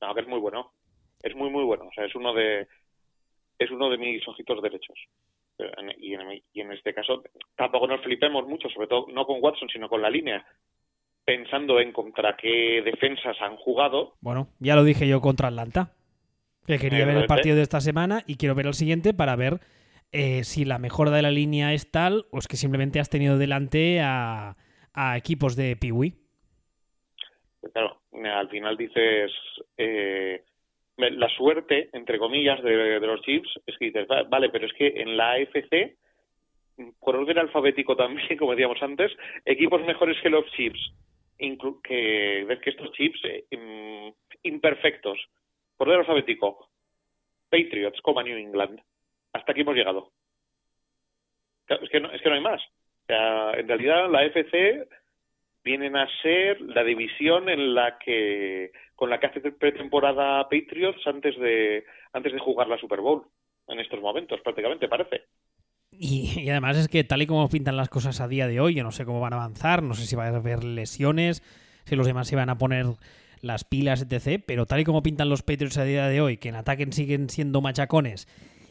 [0.00, 0.70] No, que es muy bueno.
[1.24, 1.88] Es muy, muy bueno.
[1.88, 2.68] O sea, es uno de,
[3.58, 4.96] es uno de mis ojitos derechos.
[5.98, 6.14] Y
[6.60, 7.22] en, este caso
[7.56, 10.46] tampoco nos flipemos mucho, sobre todo no con Watson, sino con la línea,
[11.24, 14.14] pensando en contra qué defensas han jugado.
[14.20, 15.94] Bueno, ya lo dije yo contra Atlanta,
[16.66, 19.60] que quería ver el partido de esta semana y quiero ver el siguiente para ver
[20.12, 23.36] eh, si la mejora de la línea es tal o es que simplemente has tenido
[23.36, 24.56] delante a,
[25.16, 26.14] equipos de Piwi.
[27.72, 29.30] Claro, al final dices,
[29.76, 30.42] eh,
[30.98, 35.16] la suerte, entre comillas, de, los Chiefs es que dices, vale, pero es que en
[35.16, 35.96] la AFC,
[37.00, 39.12] por orden alfabético también, como decíamos antes,
[39.44, 40.92] equipos mejores que los Chiefs,
[41.38, 45.18] que ves que estos Chiefs eh, imperfectos,
[45.76, 46.68] por orden alfabético,
[47.48, 48.80] Patriots, como New England,
[49.32, 50.10] hasta aquí hemos llegado.
[51.68, 52.62] Es que no, es que no hay más.
[53.08, 54.88] en realidad la FC
[55.62, 61.38] vienen a ser la división en la que con la que hace pretemporada Patriots antes
[61.38, 63.22] de antes de jugar la Super Bowl
[63.68, 65.22] en estos momentos prácticamente parece.
[65.92, 68.74] Y, y, además es que tal y como pintan las cosas a día de hoy,
[68.74, 71.44] yo no sé cómo van a avanzar, no sé si va a haber lesiones,
[71.84, 72.86] si los demás se van a poner
[73.40, 74.42] las pilas, etc.
[74.44, 77.30] Pero tal y como pintan los Patriots a día de hoy, que en ataque siguen
[77.30, 78.26] siendo machacones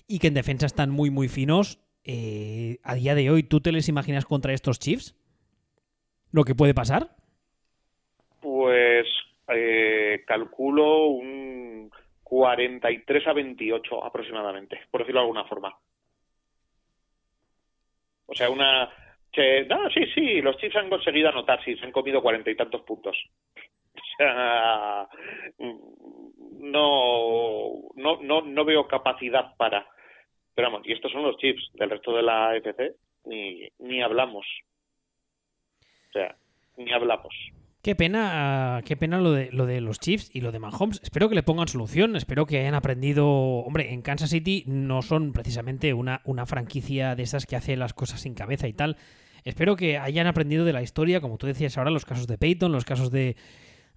[0.09, 3.71] y que en defensa están muy, muy finos, eh, a día de hoy, ¿tú te
[3.71, 5.15] les imaginas contra estos Chiefs?
[6.31, 7.15] ¿Lo que puede pasar?
[8.41, 9.07] Pues
[9.49, 11.91] eh, calculo un
[12.23, 15.77] 43 a 28 aproximadamente, por decirlo de alguna forma.
[18.25, 18.85] O sea, una...
[19.69, 22.81] no, sí, sí, los Chiefs han conseguido anotar, sí, se han comido cuarenta y tantos
[22.81, 23.17] puntos.
[23.97, 25.07] O sea,
[26.59, 29.87] no, no, no, no veo capacidad para.
[30.53, 34.45] Pero vamos, y estos son los chips del resto de la FC, ni, ni hablamos.
[36.09, 36.35] O sea,
[36.77, 37.33] ni hablamos.
[37.87, 40.99] Qué pena, qué pena lo de, lo de los Chiefs y lo de Mahomes.
[41.03, 43.25] Espero que le pongan solución, espero que hayan aprendido.
[43.29, 47.93] Hombre, en Kansas City no son precisamente una, una franquicia de esas que hace las
[47.93, 48.97] cosas sin cabeza y tal.
[49.45, 52.73] Espero que hayan aprendido de la historia, como tú decías ahora, los casos de Peyton,
[52.73, 53.37] los casos de,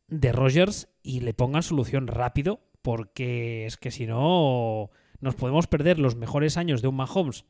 [0.07, 5.99] de Rogers y le pongan solución rápido, porque es que si no nos podemos perder
[5.99, 7.45] los mejores años de un Mahomes,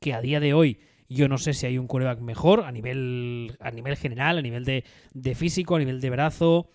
[0.00, 3.56] que a día de hoy yo no sé si hay un quarterback mejor a nivel,
[3.60, 6.68] a nivel general, a nivel de, físico, a nivel de brazo.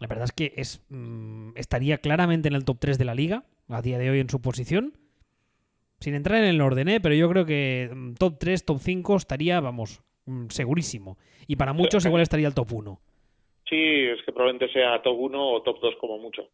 [0.00, 3.44] La verdad es que es, mm, estaría claramente en el top 3 de la liga,
[3.68, 4.92] a día de hoy en su posición.
[6.00, 7.00] Sin entrar en el orden, ¿eh?
[7.00, 11.18] pero yo creo que mm, top 3, top 5 estaría, vamos, mm, segurísimo.
[11.46, 13.00] Y para muchos igual estaría el top 1.
[13.68, 16.48] Sí, es que probablemente sea top 1 o top 2 como mucho.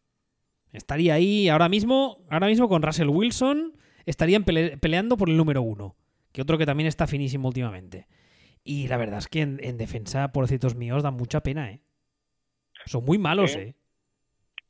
[0.72, 3.74] Estaría ahí ahora mismo, ahora mismo con Russell Wilson,
[4.06, 5.94] estarían peleando por el número 1,
[6.34, 8.08] que otro que también está finísimo últimamente.
[8.64, 11.80] Y la verdad es que en, defensa, por decirtos míos, da mucha pena, ¿eh?
[12.86, 13.76] Son muy malos, ¿eh?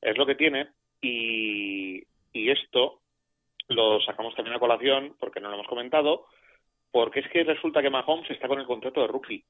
[0.02, 0.68] Es lo que tiene.
[1.00, 3.00] Y, y esto
[3.68, 6.26] lo sacamos también a colación, porque no lo hemos comentado,
[6.90, 9.44] porque es que resulta que Mahomes está con el contrato de rookie.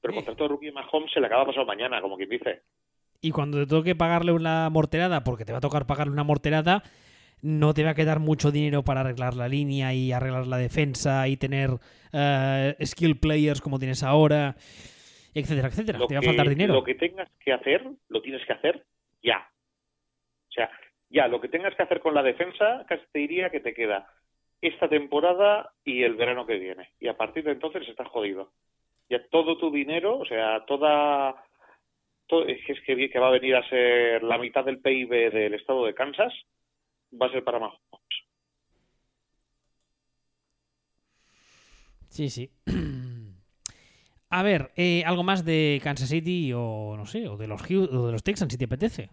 [0.00, 2.62] Pero el contrato de rookie Mahomes se le acaba pasado mañana, como quien dice.
[3.20, 6.84] Y cuando te toque pagarle una morterada, porque te va a tocar pagarle una morterada,
[7.42, 11.28] no te va a quedar mucho dinero para arreglar la línea y arreglar la defensa
[11.28, 14.56] y tener uh, skill players como tienes ahora,
[15.34, 15.98] etcétera, etcétera.
[16.06, 16.74] te va a faltar dinero.
[16.74, 18.84] Lo que tengas que hacer, lo tienes que hacer
[19.22, 19.48] ya.
[20.48, 20.70] O sea,
[21.10, 24.06] ya, lo que tengas que hacer con la defensa, casi te diría que te queda
[24.60, 26.90] esta temporada y el verano que viene.
[26.98, 28.52] Y a partir de entonces estás jodido
[29.08, 31.36] ya todo tu dinero, o sea, toda...
[32.46, 35.94] es que, que va a venir a ser la mitad del PIB del estado de
[35.94, 36.34] Kansas,
[37.12, 37.80] va a ser para Mahomes.
[42.08, 42.50] Sí, sí.
[44.30, 48.06] A ver, eh, algo más de Kansas City o no sé, o de los o
[48.06, 49.08] de los Texans si te apetece.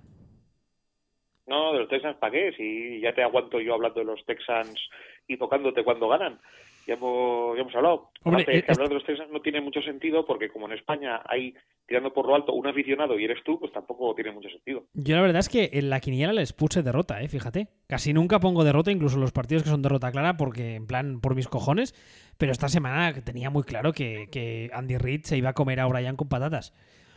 [1.46, 2.54] No, de los Texans, ¿para qué?
[2.58, 4.80] Si ya te aguanto yo hablando de los Texans
[5.28, 6.40] y tocándote cuando ganan
[6.88, 8.10] ya hemos, ya hemos hablado.
[8.24, 11.54] Hombre, que hablar de los Texans no tiene mucho sentido porque como en España hay
[11.86, 14.86] tirando por lo alto un aficionado y eres tú, pues tampoco tiene mucho sentido.
[14.94, 17.68] Yo la verdad es que en la quiniela les puse derrota, eh, fíjate.
[17.88, 21.36] Casi nunca pongo derrota, incluso los partidos que son derrota clara, porque en plan por
[21.36, 21.94] mis cojones.
[22.38, 25.86] Pero esta semana tenía muy claro que, que Andy Reid se iba a comer a
[25.86, 26.74] Brian con patatas.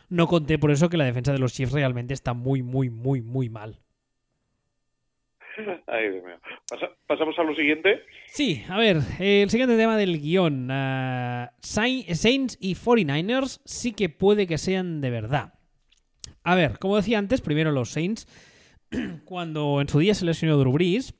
[0.09, 3.21] No conté por eso que la defensa de los Chiefs realmente está muy, muy, muy,
[3.21, 3.79] muy mal.
[5.87, 6.39] Ay, Dios mío.
[7.07, 8.01] ¿Pasamos a lo siguiente?
[8.27, 10.69] Sí, a ver, el siguiente tema del guion.
[10.69, 15.53] Uh, Saints y 49ers sí que puede que sean de verdad.
[16.43, 18.27] A ver, como decía antes, primero los Saints.
[19.25, 21.15] Cuando en su día se lesionó Drew Brees,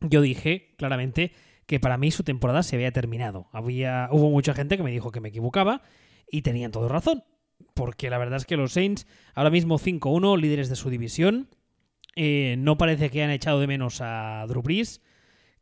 [0.00, 1.32] yo dije claramente
[1.66, 3.48] que para mí su temporada se había terminado.
[3.52, 5.82] Había, hubo mucha gente que me dijo que me equivocaba
[6.30, 7.24] y tenían todo razón.
[7.74, 11.48] Porque la verdad es que los Saints, ahora mismo 5-1, líderes de su división,
[12.20, 15.00] eh, no parece que hayan echado de menos a Drew Brees,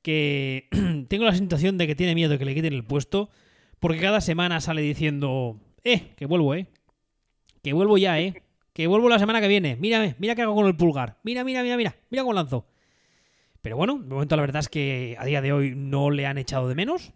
[0.01, 0.69] que
[1.09, 3.29] tengo la sensación de que tiene miedo de que le quiten el puesto,
[3.79, 6.69] porque cada semana sale diciendo, eh, que vuelvo, eh,
[7.62, 8.42] que vuelvo ya, eh,
[8.73, 11.62] que vuelvo la semana que viene, mírame, mira qué hago con el pulgar, mira, mira,
[11.62, 12.66] mira, mira, mira cómo lanzo.
[13.61, 16.38] Pero bueno, de momento la verdad es que a día de hoy no le han
[16.38, 17.12] echado de menos.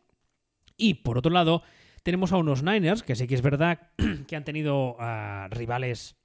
[0.77, 1.63] Y por otro lado,
[2.03, 3.89] tenemos a unos Niners, que sí que es verdad
[4.27, 4.99] que han tenido
[5.49, 6.20] rivales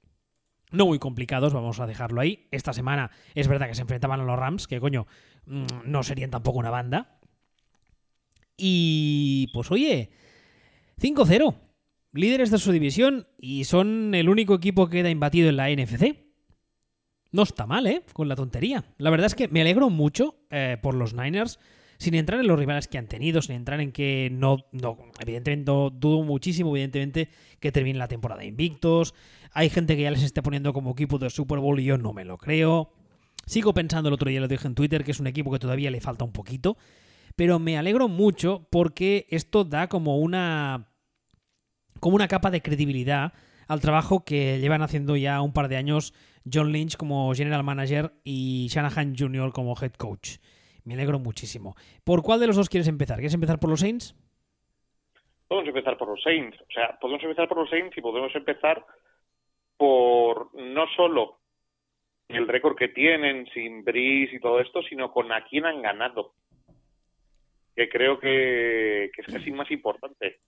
[0.70, 2.48] no muy complicados, vamos a dejarlo ahí.
[2.50, 5.06] Esta semana es verdad que se enfrentaban a los Rams, que coño,
[5.46, 7.18] mm, no serían tampoco una banda.
[8.56, 10.10] Y pues oye,
[11.00, 11.54] 5-0,
[12.12, 16.26] líderes de su división y son el único equipo que queda imbatido en la NFC.
[17.32, 18.02] No está mal, ¿eh?
[18.12, 18.84] Con la tontería.
[18.98, 21.58] La verdad es que me alegro mucho eh, por los Niners.
[21.98, 25.70] Sin entrar en los rivales que han tenido, sin entrar en que no, no evidentemente
[25.70, 27.28] no, dudo muchísimo, evidentemente,
[27.60, 29.14] que termine la temporada invictos.
[29.52, 32.12] Hay gente que ya les está poniendo como equipo de Super Bowl y yo no
[32.12, 32.92] me lo creo.
[33.46, 35.90] Sigo pensando, el otro día lo dije en Twitter, que es un equipo que todavía
[35.90, 36.76] le falta un poquito.
[37.36, 40.90] Pero me alegro mucho porque esto da como una.
[42.00, 43.32] como una capa de credibilidad
[43.68, 46.14] al trabajo que llevan haciendo ya un par de años
[46.50, 49.52] John Lynch como general manager y Shanahan Jr.
[49.52, 50.36] como head coach.
[50.86, 51.74] Me alegro muchísimo.
[52.04, 53.16] ¿Por cuál de los dos quieres empezar?
[53.16, 54.14] ¿Quieres empezar por los Saints?
[55.48, 56.56] Podemos empezar por los Saints.
[56.60, 58.86] O sea, podemos empezar por los Saints y podemos empezar
[59.76, 61.40] por no solo
[62.28, 66.34] el récord que tienen sin Breeze y todo esto, sino con a quién han ganado.
[67.74, 70.38] Que creo que, que es casi más importante.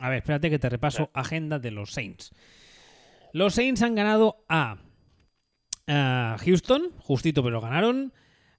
[0.00, 2.34] A ver, espérate que te repaso agenda de los Saints.
[3.34, 4.78] Los Saints han ganado a,
[5.86, 8.14] a Houston, justito pero ganaron.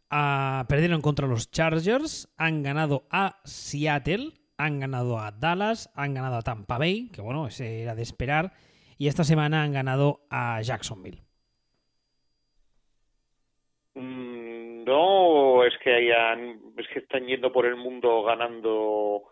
[0.09, 2.33] A, perdieron contra los Chargers.
[2.37, 4.33] Han ganado a Seattle.
[4.57, 5.91] Han ganado a Dallas.
[5.95, 8.53] Han ganado a Tampa Bay, que bueno, ese era de esperar.
[8.97, 11.21] Y esta semana han ganado a Jacksonville.
[13.95, 19.23] Mm, no, es que hayan, es que están yendo por el mundo ganando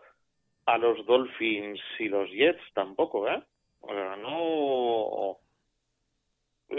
[0.66, 3.42] a los Dolphins y los Jets tampoco, ¿eh?
[3.80, 5.38] O sea, no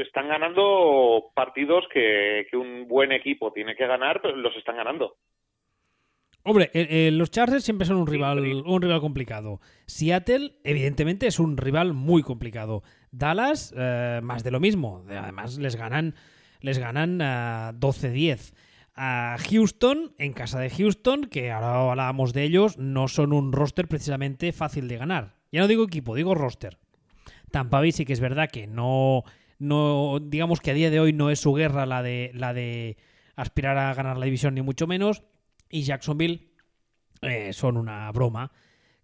[0.01, 5.17] están ganando partidos que, que un buen equipo tiene que ganar, pero los están ganando.
[6.43, 9.59] Hombre, eh, eh, los Chargers siempre son un rival, un rival complicado.
[9.85, 12.81] Seattle, evidentemente, es un rival muy complicado.
[13.11, 15.03] Dallas, eh, más de lo mismo.
[15.09, 16.15] Además, les ganan,
[16.61, 17.19] les ganan
[17.79, 18.53] 12-10.
[18.95, 23.87] A Houston, en casa de Houston, que ahora hablábamos de ellos, no son un roster
[23.87, 25.35] precisamente fácil de ganar.
[25.51, 26.77] Ya no digo equipo, digo roster.
[27.51, 29.23] Tampa Bay sí que es verdad que no,
[29.59, 32.97] no, digamos que a día de hoy no es su guerra la de, la de
[33.35, 35.23] aspirar a ganar la división ni mucho menos.
[35.69, 36.49] Y Jacksonville
[37.21, 38.51] eh, son una broma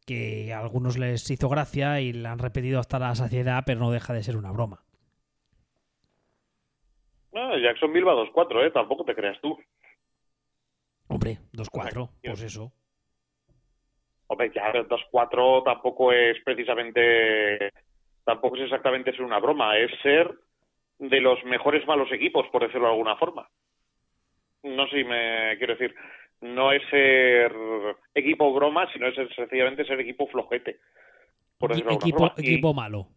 [0.05, 3.91] que a algunos les hizo gracia y la han repetido hasta la saciedad, pero no
[3.91, 4.83] deja de ser una broma.
[7.33, 8.71] No, Jacksonville va 2-4, ¿eh?
[8.71, 9.57] Tampoco te creas tú.
[11.07, 12.71] Hombre, 2-4, pues eso.
[14.27, 17.71] Hombre, ya 2-4 tampoco es precisamente,
[18.23, 20.33] tampoco es exactamente ser una broma, es ser
[20.99, 23.49] de los mejores malos equipos, por decirlo de alguna forma.
[24.63, 25.95] No sé si me quiero decir,
[26.41, 27.53] no es ser
[28.13, 30.79] equipo broma, sino es sencillamente ser equipo flojete.
[31.57, 32.33] Por decirlo de equipo, forma.
[32.37, 33.07] equipo malo.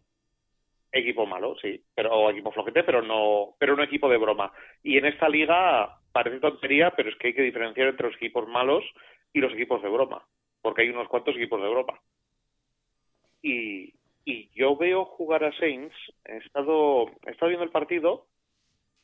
[0.91, 4.51] Equipo malo, sí, pero equipo flojete, pero no, pero no equipo de broma.
[4.83, 8.47] Y en esta liga parece tontería, pero es que hay que diferenciar entre los equipos
[8.47, 8.83] malos
[9.33, 10.25] y los equipos de broma,
[10.61, 11.99] porque hay unos cuantos equipos de broma.
[13.41, 13.93] Y,
[14.29, 18.27] y yo veo jugar a Saints, he estado, he estado viendo el partido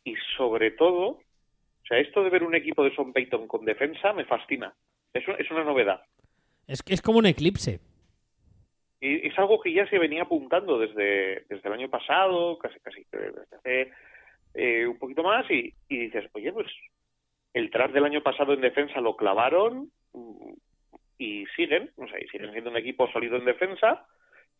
[0.03, 4.13] y sobre todo, o sea, esto de ver un equipo de Son Payton con defensa
[4.13, 4.71] me fascina.
[5.13, 6.03] Es, es una novedad.
[6.67, 7.79] Es que es como un eclipse.
[9.01, 13.03] Y es algo que ya se venía apuntando desde, desde el año pasado, casi casi
[13.11, 13.91] desde hace
[14.53, 16.67] eh, un poquito más, y, y dices, oye, pues
[17.53, 20.53] el tras del año pasado en defensa lo clavaron mm,
[21.17, 24.05] y siguen, o sea, y siguen siendo un equipo sólido en defensa,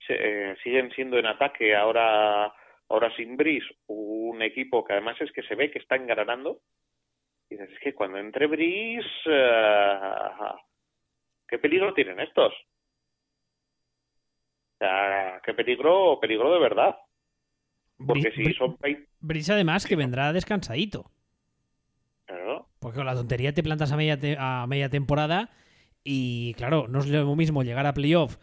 [0.09, 2.53] eh, siguen siendo en ataque ahora
[2.89, 6.61] ahora sin Brice un equipo que además es que se ve que está engranando.
[7.49, 10.55] Y dices, es que cuando entre Brice, uh,
[11.47, 12.53] ¿qué peligro tienen estos?
[14.73, 16.95] O sea, qué peligro, peligro de verdad.
[17.97, 18.77] Porque si son...
[19.19, 21.11] Brice además que vendrá descansadito.
[22.79, 25.49] Porque con la tontería te plantas a media, a media temporada
[26.03, 28.37] y claro, no es lo mismo llegar a playoff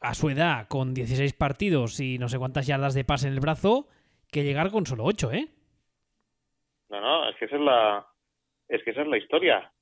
[0.00, 3.40] a su edad con 16 partidos y no sé cuántas yardas de pase en el
[3.40, 3.88] brazo
[4.30, 5.48] que llegar con solo 8, ¿eh?
[6.90, 8.06] No, no, es que esa es la,
[8.68, 9.72] es que esa es la historia.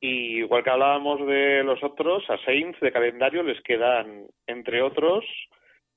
[0.00, 5.24] Y igual que hablábamos de los otros, a Saints de calendario les quedan, entre otros,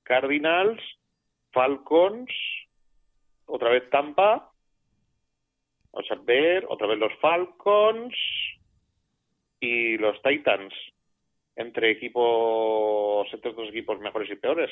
[0.04, 0.82] Cardinals,
[1.52, 2.32] Falcons,
[3.46, 4.52] otra vez Tampa,
[5.92, 8.16] o sea, ver, otra vez los Falcons
[9.60, 10.74] y los Titans
[11.56, 14.70] entre equipos, entre dos equipos mejores y peores.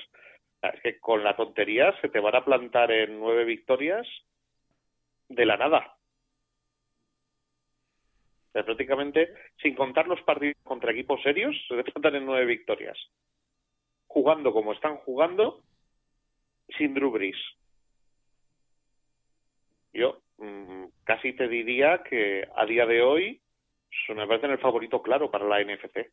[0.61, 4.07] Es que con la tontería se te van a plantar en nueve victorias
[5.27, 5.95] de la nada.
[8.51, 12.97] prácticamente, sin contar los partidos contra equipos serios, se te plantan en nueve victorias.
[14.07, 15.63] Jugando como están jugando,
[16.77, 17.17] sin Drew.
[19.93, 23.41] Yo mm, casi te diría que a día de hoy
[24.09, 26.11] me parece el favorito claro para la NFC.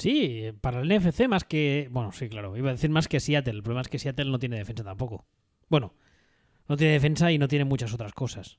[0.00, 1.88] Sí, para el NFC más que...
[1.90, 2.56] Bueno, sí, claro.
[2.56, 3.52] Iba a decir más que Seattle.
[3.52, 5.26] El problema es que Seattle no tiene defensa tampoco.
[5.68, 5.92] Bueno,
[6.68, 8.58] no tiene defensa y no tiene muchas otras cosas.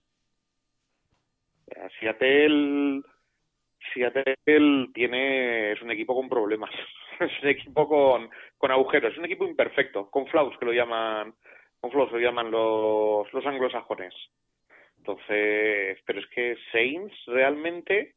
[2.00, 3.02] Seattle
[3.94, 6.72] Seattle tiene, es un equipo con problemas,
[7.20, 11.34] es un equipo con, con agujeros, es un equipo imperfecto, con flaws que lo llaman,
[11.80, 14.14] con flaws lo llaman los, los anglosajones.
[14.98, 18.16] Entonces, pero es que Saints realmente,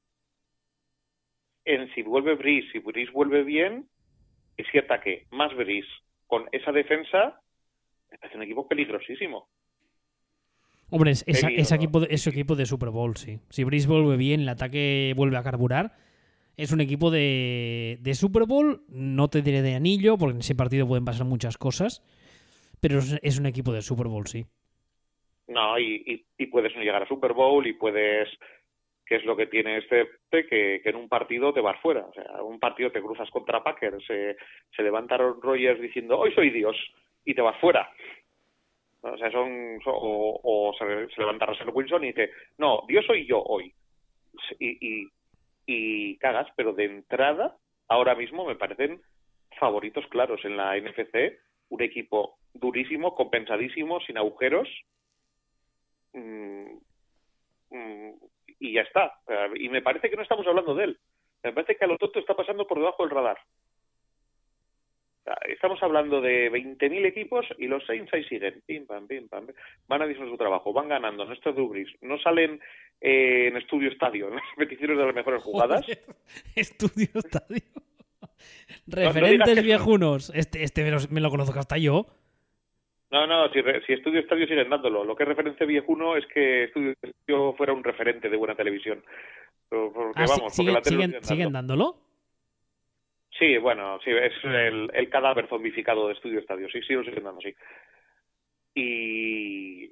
[1.65, 3.89] en si vuelve Brice, si Brice vuelve bien,
[4.57, 5.89] es que ataque más Brice
[6.27, 7.41] con esa defensa,
[8.23, 9.49] es un equipo peligrosísimo.
[10.91, 13.41] Hombre, es, ese, equipo de, ese equipo de Super Bowl, sí.
[13.51, 15.97] Si Brice vuelve bien, el ataque vuelve a carburar.
[16.57, 20.55] Es un equipo de, de Super Bowl, no te diré de anillo, porque en ese
[20.55, 22.03] partido pueden pasar muchas cosas,
[22.81, 24.47] pero es, un equipo de Super Bowl, sí.
[25.49, 28.29] No, y, y, puedes llegar a Super Bowl y puedes,
[29.07, 32.07] que es lo que tiene este, que, que en un partido te vas fuera.
[32.07, 34.37] O sea, un partido te cruzas contra Packers, se,
[34.75, 36.77] se levantaron Rogers diciendo, hoy soy Dios,
[37.25, 37.91] y te vas fuera.
[39.03, 43.73] O sea, son, o, se, levanta Russell Wilson y dice, no, Dios soy yo hoy.
[44.59, 45.09] Y, y,
[45.67, 47.57] y cagas, pero de entrada,
[47.89, 49.01] ahora mismo me parecen
[49.59, 51.39] favoritos claros en la NFC,
[51.69, 54.69] un equipo durísimo, compensadísimo, sin agujeros.
[56.15, 56.79] Mm,
[57.71, 58.13] mm,
[58.59, 59.13] y ya está.
[59.55, 60.99] Y me parece que no estamos hablando de él.
[61.43, 63.39] Me parece que a lo tonto está pasando por debajo del radar.
[65.49, 69.47] Estamos hablando de 20.000 equipos y los Saints ahí siguen, pim, pam, pim, pam,
[69.89, 72.61] van a hacer su trabajo, van ganando, no estos Dubris, no salen
[73.01, 75.87] eh, en Estudio Estadio, en las peticiones de las mejores jugadas.
[76.55, 77.63] estudio Estadio.
[78.87, 80.31] Referentes viejunos.
[80.35, 82.07] Este, este me lo, conozco hasta yo.
[83.11, 83.61] No, no, si,
[83.93, 85.05] Estudio Estadio siguen dándolo.
[85.05, 89.05] Lo que es referencia viejuno es que Estudio Estadio fuera un referente de buena televisión.
[89.69, 91.97] Porque, ah, vamos, siguen, ¿Siguen dándolo?
[93.39, 97.25] Sí, bueno, sí, es el, el cadáver zombificado de Estudio Estadio, sí, sí, lo siguen
[97.25, 97.55] dando, sí.
[98.75, 99.91] Y,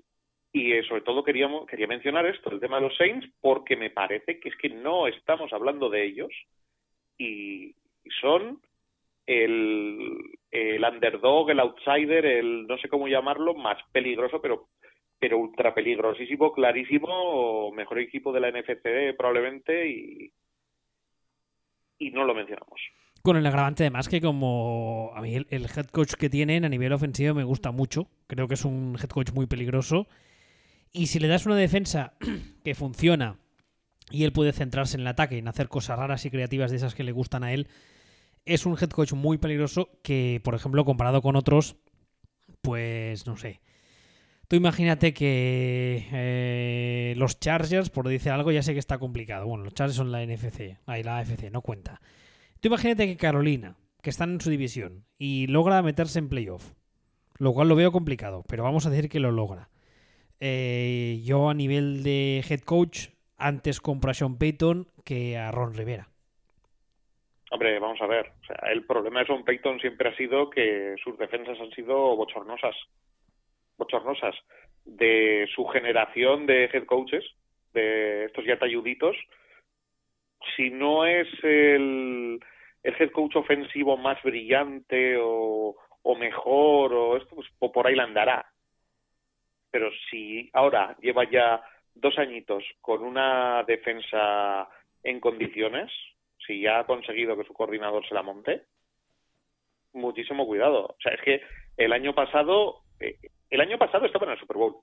[0.53, 3.91] y eh, sobre todo queríamos, quería mencionar esto, el tema de los Saints, porque me
[3.91, 6.31] parece que es que no estamos hablando de ellos
[7.19, 7.75] y,
[8.21, 8.61] son
[9.27, 9.82] el,
[10.71, 14.69] el underdog, el outsider, el no sé cómo llamarlo, más peligroso, pero
[15.23, 20.33] pero ultra peligrosísimo, clarísimo, mejor equipo de la NFC probablemente y,
[22.01, 22.81] y no lo mencionamos.
[23.23, 26.93] Con el agravante además que como a mí el, head coach que tienen a nivel
[26.93, 28.09] ofensivo me gusta mucho.
[28.27, 30.09] Creo que es un head coach muy peligroso.
[30.93, 32.15] Y si le das una defensa
[32.65, 33.37] que funciona
[34.11, 36.97] y él puede centrarse en el ataque en hacer cosas raras y creativas de esas
[36.97, 37.69] que le gustan a él,
[38.45, 41.77] es un head coach muy peligroso que, por ejemplo, comparado con otros,
[42.61, 43.61] pues no sé.
[44.49, 49.47] Tú imagínate que eh, los Chargers, por decir algo, ya sé que está complicado.
[49.47, 52.01] Bueno, los Chargers son la NFC, ahí la AFC, no cuenta.
[52.61, 56.73] Tú imagínate que Carolina, que están en su división, y logra meterse en playoff,
[57.39, 59.71] lo cual lo veo complicado, pero vamos a decir que lo logra.
[60.39, 65.73] Eh, yo a nivel de head coach, antes compro a Sean Payton que a Ron
[65.73, 66.12] Rivera.
[67.53, 68.33] Hombre, vamos a ver.
[68.71, 72.75] el problema de Sean Payton siempre ha sido que sus defensas han sido bochornosas.
[73.77, 74.35] Bochornosas.
[74.87, 77.23] De su generación de head coaches,
[77.75, 79.15] de estos ya talluditos,
[80.57, 82.41] si no es el,
[82.83, 88.05] el head coach ofensivo más brillante o, o mejor o esto, pues por ahí la
[88.05, 88.47] andará.
[89.71, 91.63] Pero si ahora lleva ya
[91.95, 94.71] dos añitos con una defensa
[95.03, 95.93] en condiciones,
[96.47, 98.65] si ya ha conseguido que su coordinador se la monte,
[99.93, 100.87] muchísimo cuidado.
[100.87, 101.43] O sea, es que
[101.77, 103.19] el año pasado, eh,
[103.51, 104.77] el año pasado estaban en el Super Bowl.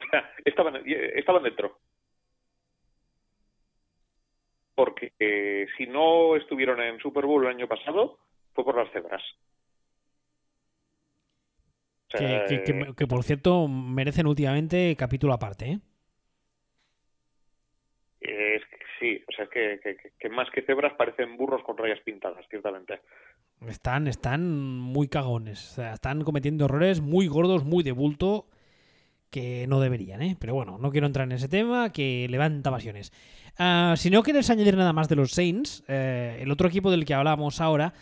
[0.44, 1.78] estaban, estaban dentro
[4.74, 8.18] porque eh, si no estuvieron en Super Bowl el año pasado,
[8.54, 9.22] fue por las cebras.
[12.08, 15.78] que, por cierto merecen últimamente capítulo aparte, ¿eh?
[18.20, 18.62] Es,
[19.02, 19.80] sí, o sea, que,
[20.18, 23.00] que, más que cebras parecen burros con rayas pintadas, ciertamente.
[23.66, 28.46] Están, están muy cagones, están cometiendo errores muy gordos, muy de bulto,
[29.30, 30.36] que no deberían, ¿eh?
[30.38, 33.12] Pero bueno, no quiero entrar en ese tema, que levanta pasiones.
[33.58, 37.04] Ah, si no quieres añadir nada más de los Saints, eh, el otro equipo del
[37.04, 37.92] que hablábamos ahora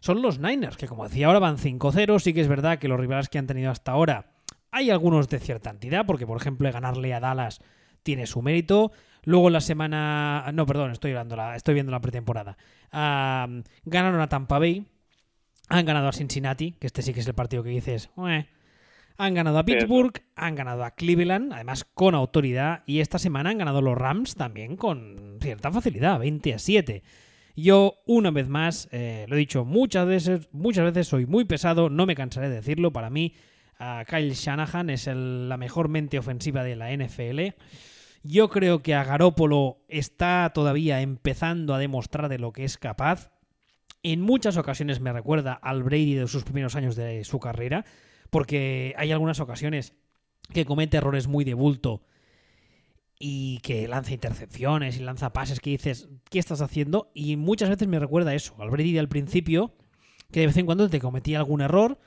[0.00, 2.18] son los Niners, que como decía ahora van 5-0.
[2.18, 4.26] Sí que es verdad que los rivales que han tenido hasta ahora
[4.70, 7.60] hay algunos de cierta entidad, porque por ejemplo ganarle a Dallas
[8.02, 8.92] tiene su mérito.
[9.28, 10.50] Luego la semana.
[10.54, 12.56] No, perdón, estoy, viendo la, estoy viendo la pretemporada.
[12.90, 14.86] Ganaron a Tampa Bay.
[15.68, 18.08] Han ganado a Cincinnati, que este sí que es el partido que dices.
[18.16, 23.58] Han ganado a Pittsburgh, han ganado a Cleveland, además con autoridad, y esta semana han
[23.58, 27.02] ganado los Rams también con cierta facilidad, 20 a 7.
[27.54, 31.90] Yo, una vez más, eh, lo he dicho muchas veces, muchas veces soy muy pesado,
[31.90, 33.34] no me cansaré de decirlo, para mí
[34.08, 37.54] Kyle Shanahan es la mejor mente ofensiva de la NFL.
[38.30, 43.32] Yo creo que a Garópolo está todavía empezando a demostrar de lo que es capaz.
[44.02, 47.86] En muchas ocasiones me recuerda al Brady de sus primeros años de su carrera,
[48.28, 49.94] porque hay algunas ocasiones
[50.52, 52.02] que comete errores muy de bulto
[53.18, 57.10] y que lanza intercepciones y lanza pases que dices, ¿qué estás haciendo?
[57.14, 59.72] Y muchas veces me recuerda eso, al Brady al principio,
[60.30, 61.98] que de vez en cuando te cometía algún error,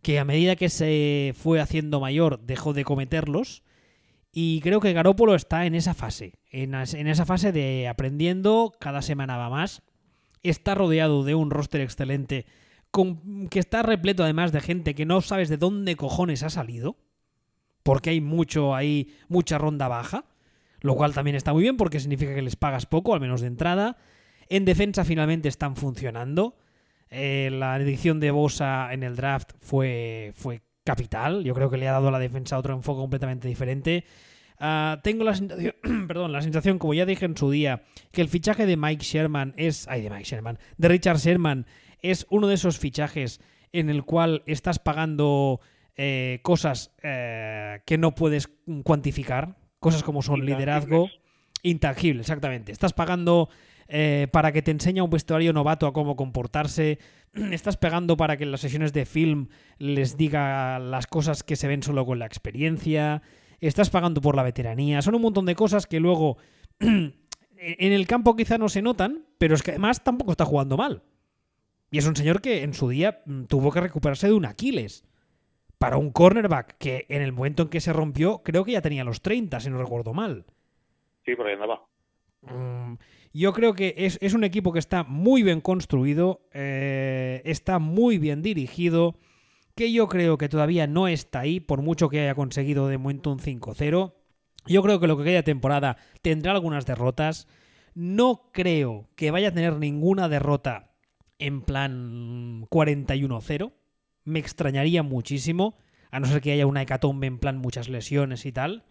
[0.00, 3.64] que a medida que se fue haciendo mayor dejó de cometerlos.
[4.38, 9.38] Y creo que Garópolo está en esa fase, en, esa fase de aprendiendo, cada semana
[9.38, 9.80] va más.
[10.42, 12.44] Está rodeado de un roster excelente,
[12.90, 16.98] con, que está repleto además de gente que no sabes de dónde cojones ha salido,
[17.82, 18.74] porque hay mucho
[19.28, 20.26] mucha ronda baja
[20.82, 23.46] lo cual también está muy bien porque significa que les pagas poco, al menos de
[23.46, 23.96] entrada.
[24.50, 26.58] En defensa finalmente están funcionando.
[27.08, 31.44] Eh, la edición de Bosa en el draft fue, fue capital.
[31.44, 34.04] Yo creo que le ha dado a la defensa otro enfoque completamente diferente.
[34.58, 35.74] Ah, tengo la sensación,
[36.08, 37.82] perdón, la sensación, como ya dije en su día,
[38.12, 39.86] que el fichaje de Mike Sherman es.
[39.88, 40.58] Ay, de Mike Sherman.
[40.78, 41.66] De Richard Sherman
[42.00, 43.40] es uno de esos fichajes
[43.72, 45.60] en el cual estás pagando
[45.96, 48.48] eh, cosas eh, que no puedes
[48.84, 49.56] cuantificar.
[49.78, 51.10] Cosas como son liderazgo
[51.70, 52.72] intangible, exactamente.
[52.72, 53.48] Estás pagando
[53.88, 56.98] eh, para que te enseñe a un vestuario novato a cómo comportarse.
[57.52, 59.48] Estás pagando para que en las sesiones de film
[59.78, 63.22] les diga las cosas que se ven solo con la experiencia.
[63.60, 65.02] Estás pagando por la veteranía.
[65.02, 66.38] Son un montón de cosas que luego
[66.78, 67.12] en
[67.58, 71.02] el campo quizá no se notan, pero es que además tampoco está jugando mal.
[71.90, 75.04] Y es un señor que en su día mm, tuvo que recuperarse de un Aquiles
[75.78, 79.04] para un cornerback que en el momento en que se rompió, creo que ya tenía
[79.04, 80.46] los 30, si no recuerdo mal.
[81.26, 81.82] Sí, por ahí andaba.
[82.40, 82.94] Mm,
[83.34, 88.40] yo creo que es, un equipo que está muy bien construido, eh, está muy bien
[88.40, 89.18] dirigido,
[89.74, 93.30] que yo creo que todavía no está ahí, por mucho que haya conseguido de momento
[93.30, 94.14] un 5-0.
[94.66, 97.46] Yo creo que lo que queda temporada tendrá algunas derrotas.
[97.94, 100.94] No creo que vaya a tener ninguna derrota
[101.38, 103.72] en plan 41-0
[104.26, 105.78] me extrañaría muchísimo,
[106.10, 108.84] a no ser que haya una hecatombe en plan muchas lesiones y tal.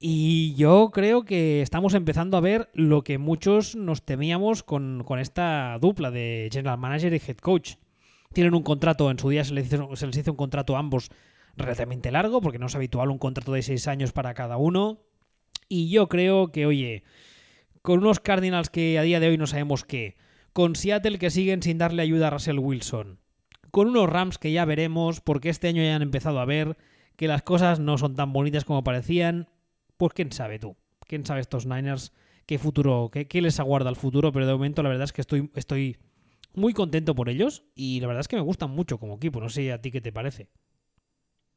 [0.00, 5.76] Y yo creo que estamos empezando a ver lo que muchos nos temíamos con, esta
[5.80, 7.74] dupla de general manager y head coach.
[8.32, 10.78] Tienen un contrato, en su día se les, hizo, se les hizo un contrato a
[10.78, 11.10] ambos
[11.56, 15.00] relativamente largo, porque no es habitual un contrato de seis años para cada uno.
[15.68, 17.02] Y yo creo que, oye,
[17.82, 20.16] con unos Cardinals que a día de hoy no sabemos qué,
[20.52, 23.18] con Seattle que siguen sin darle ayuda a Russell Wilson,
[23.72, 26.76] con unos Rams que ya veremos, porque este año ya han empezado a ver
[27.16, 29.48] que las cosas no son tan bonitas como parecían.
[29.98, 30.76] Pues quién sabe tú,
[31.06, 32.12] quién sabe estos Niners
[32.48, 35.50] qué futuro, qué, les aguarda el futuro, pero de momento la verdad es que estoy,
[35.54, 35.98] estoy
[36.54, 39.38] muy contento por ellos y la verdad es que me gustan mucho como equipo.
[39.38, 40.48] No sé a ti qué te parece.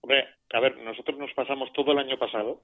[0.01, 2.61] Hombre, a ver, nosotros nos pasamos todo el año pasado,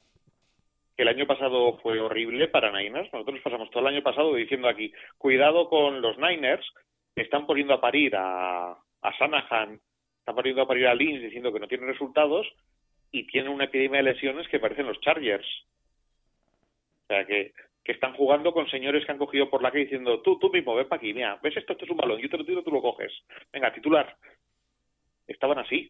[0.97, 4.35] que el año pasado fue horrible para Niners, nosotros nos pasamos todo el año pasado
[4.35, 6.65] diciendo aquí, cuidado con los Niners,
[7.15, 9.79] están poniendo a parir a, a Sanahan,
[10.19, 12.45] está poniendo a parir a Lynch diciendo que no tiene resultados
[13.11, 15.47] y tiene una epidemia de lesiones que parecen los Chargers.
[17.03, 17.53] O sea, que,
[17.83, 20.75] que están jugando con señores que han cogido por la calle diciendo, tú, tú mismo,
[20.75, 22.71] ven para aquí, mira, ves esto, esto es un balón, yo te lo tiro, tú
[22.71, 23.13] lo coges.
[23.51, 24.15] Venga, titular.
[25.25, 25.89] Estaban así.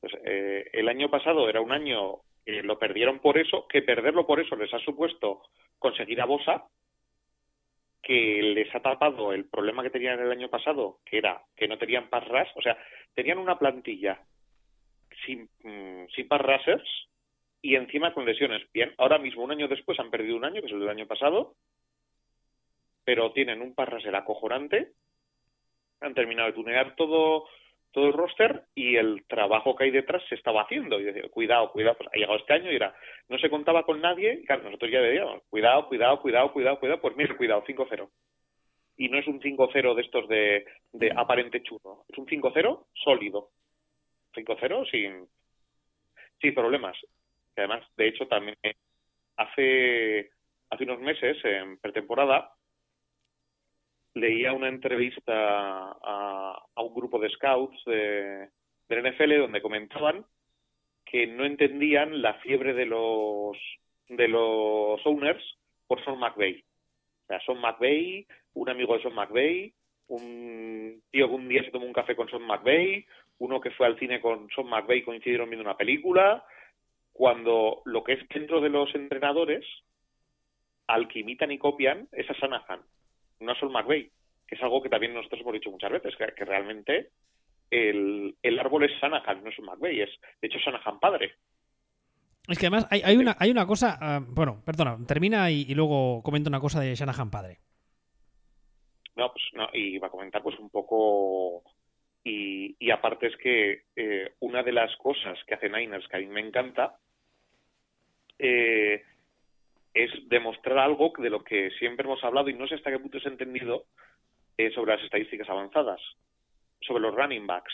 [0.00, 4.26] Pues, eh, el año pasado era un año que lo perdieron por eso, que perderlo
[4.26, 5.42] por eso les ha supuesto
[5.78, 6.64] conseguir a Bosa,
[8.02, 11.76] que les ha tapado el problema que tenían el año pasado, que era que no
[11.76, 12.24] tenían pass
[12.54, 12.78] o sea,
[13.14, 14.20] tenían una plantilla
[15.26, 17.08] sin, mm, sin pass rushers
[17.60, 18.62] y encima con lesiones.
[18.72, 21.06] Bien, ahora mismo, un año después, han perdido un año, que es el del año
[21.06, 21.54] pasado,
[23.04, 24.92] pero tienen un pass rusher acojonante,
[26.00, 27.46] han terminado de tunear todo
[27.96, 31.00] todo el roster y el trabajo que hay detrás se estaba haciendo.
[31.00, 32.94] Y decía, cuidado, cuidado, pues ha llegado este año y era,
[33.30, 37.00] no se contaba con nadie, y claro, nosotros ya decíamos, cuidado, cuidado, cuidado, cuidado, cuidado,
[37.00, 38.10] pues mire, cuidado, 5-0.
[38.98, 43.48] Y no es un 5-0 de estos de, de aparente churro, es un 5-0 sólido.
[44.36, 45.26] 5-0 sin,
[46.40, 46.96] sin problemas.
[47.56, 48.56] Y además, de hecho, también
[49.36, 50.30] hace,
[50.70, 52.52] hace unos meses, en pretemporada,
[54.14, 58.48] leía una entrevista a, un grupo de scouts de,
[58.88, 60.24] del NFL donde comentaban
[61.04, 63.56] que no entendían la fiebre de los
[64.08, 65.42] de los owners
[65.86, 66.64] por Son McVeigh.
[67.24, 69.72] O sea, Son McVeigh, un amigo de Son McVeigh,
[70.08, 73.06] un tío que un día se tomó un café con Son McVeigh,
[73.38, 76.44] uno que fue al cine con Son McVeigh coincidieron viendo una película,
[77.12, 79.64] cuando lo que es dentro de los entrenadores,
[80.86, 82.80] al que imitan y copian es a Sanahan
[83.40, 84.10] no es el McVeigh,
[84.46, 87.10] que es algo que también nosotros hemos dicho muchas veces, que, realmente
[87.70, 90.10] el, árbol es Sanahan, no es un McVeigh, es
[90.40, 91.34] de hecho Sanahan padre.
[92.48, 93.98] Es que además hay, hay una, hay una cosa.
[94.00, 97.58] ah, bueno, perdona, termina y, y luego comento una cosa de Shanahan padre.
[99.16, 101.62] No, pues no, y iba a comentar pues un poco
[102.26, 106.18] y, y aparte es que eh, una de las cosas que hace Niners que a
[106.18, 106.98] mí me encanta
[108.36, 109.04] eh,
[109.94, 113.18] es demostrar algo de lo que siempre hemos hablado y no sé hasta qué punto
[113.18, 113.84] es entendido
[114.58, 116.00] eh, sobre las estadísticas avanzadas,
[116.80, 117.72] sobre los running backs.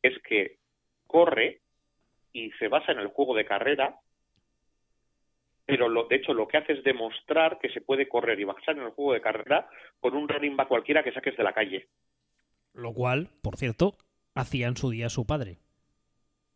[0.00, 0.56] Es que
[1.06, 1.60] corre
[2.32, 3.94] y se basa en el juego de carrera,
[5.66, 8.78] pero lo, de hecho lo que hace es demostrar que se puede correr y basar
[8.78, 9.68] en el juego de carrera
[10.00, 11.88] con un running back cualquiera que saques de la calle.
[12.74, 13.94] Lo cual, por cierto,
[14.34, 15.58] hacía en su día su padre.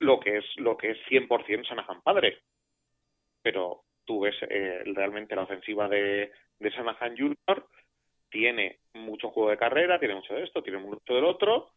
[0.01, 2.39] Lo que es lo que es 100% Shanahan padre.
[3.43, 7.67] Pero tú ves eh, realmente la ofensiva de, de Shanahan Jr.
[8.31, 11.71] tiene mucho juego de carrera, tiene mucho de esto, tiene mucho del otro,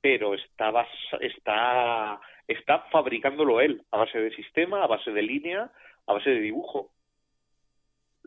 [0.00, 0.72] pero está,
[1.20, 5.70] está, está fabricándolo él a base de sistema, a base de línea,
[6.06, 6.90] a base de dibujo.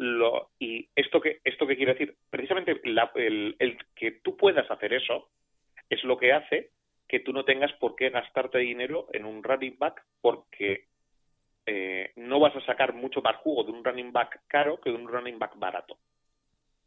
[0.04, 4.70] Lo, y esto que esto que quiere decir, precisamente la- el, el que tú puedas
[4.72, 5.30] hacer eso
[5.92, 6.72] es lo que hace
[7.08, 10.86] que tú no tengas por qué gastarte dinero en un running back porque
[11.68, 14.96] eh, no vas a sacar mucho más jugo de un running back caro que de
[14.96, 16.00] un running back barato.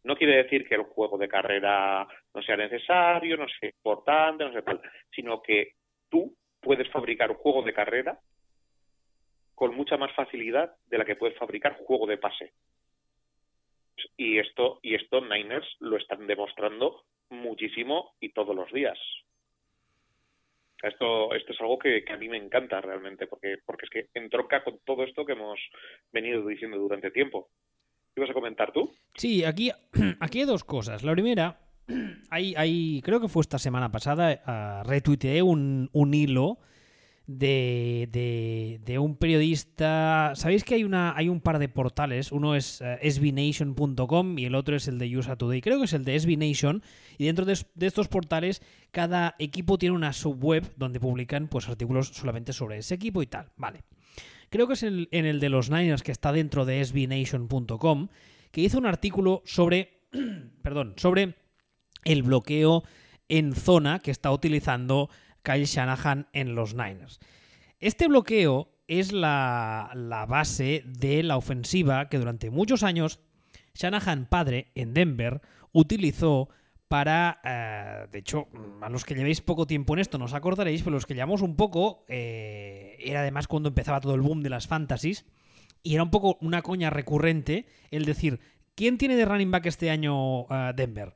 [0.03, 4.51] No quiere decir que el juego de carrera no sea necesario, no sea importante, no
[4.51, 4.81] sea tal,
[5.15, 5.75] sino que
[6.11, 8.19] tú puedes fabricar un juego de carrera
[9.55, 12.53] con mucha más facilidad de la que puedes fabricar juego de pase.
[14.16, 18.99] Y esto, y esto Niners lo están demostrando muchísimo y todos los días.
[20.82, 24.62] Esto, esto es algo que, a mí me encanta realmente, porque, porque es que entronca
[24.62, 25.59] con todo esto que hemos
[26.12, 27.49] venido diciendo durante tiempo.
[28.14, 28.95] ¿Qué ibas a comentar tú?
[29.14, 29.70] Sí, aquí,
[30.20, 31.03] aquí hay dos cosas.
[31.03, 31.59] La primera,
[32.30, 36.59] hay, hay, creo que fue esta semana pasada, ah, retuiteé un, un hilo
[37.27, 40.33] de, de, de un periodista.
[40.35, 42.33] ¿Sabéis que hay, una, hay un par de portales?
[42.33, 45.61] Uno es eh, sbnation.com y el otro es el de USA Today.
[45.61, 46.83] Creo que es el de SBNation.
[47.18, 51.68] Y dentro de, es- de estos portales, cada equipo tiene una subweb donde publican pues,
[51.68, 53.51] artículos solamente sobre ese equipo y tal.
[53.57, 53.85] Vale.
[54.51, 58.09] Creo que es en el de los Niners que está dentro de sbnation.com,
[58.53, 60.03] que hizo un artículo sobre,
[60.62, 61.35] perdón, sobre
[62.05, 62.85] el bloqueo
[63.29, 65.09] en zona que está utilizando
[65.45, 67.20] Kyle Shanahan en los Niners.
[67.78, 73.20] Este bloqueo es la, base de la ofensiva que durante muchos años
[73.74, 75.40] Shanahan padre en Denver
[75.72, 76.49] utilizó
[76.88, 78.49] para, eh, de hecho,
[78.80, 81.42] a los que llevéis poco tiempo en esto no os acordaréis, pero los que llevamos
[81.42, 85.26] un poco, eh, era además cuando empezaba todo el boom de las fantasies,
[85.82, 88.38] y era un poco una coña recurrente el decir,
[88.74, 91.14] ¿quién tiene de running back este año eh, Denver?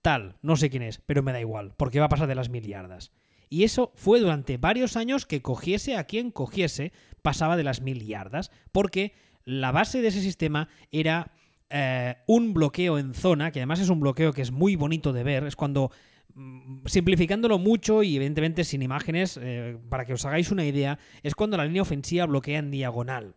[0.00, 2.48] Tal, no sé quién es, pero me da igual, porque va a pasar de las
[2.48, 3.12] mil yardas.
[3.52, 6.90] Y eso fue durante varios años que cogiese a quien cogiese,
[7.20, 9.12] pasaba de las mil yardas, porque
[9.44, 11.32] la base de ese sistema era
[11.68, 15.22] eh, un bloqueo en zona, que además es un bloqueo que es muy bonito de
[15.22, 15.90] ver, es cuando,
[16.32, 21.34] mm, simplificándolo mucho y evidentemente sin imágenes, eh, para que os hagáis una idea, es
[21.34, 23.34] cuando la línea ofensiva bloquea en diagonal.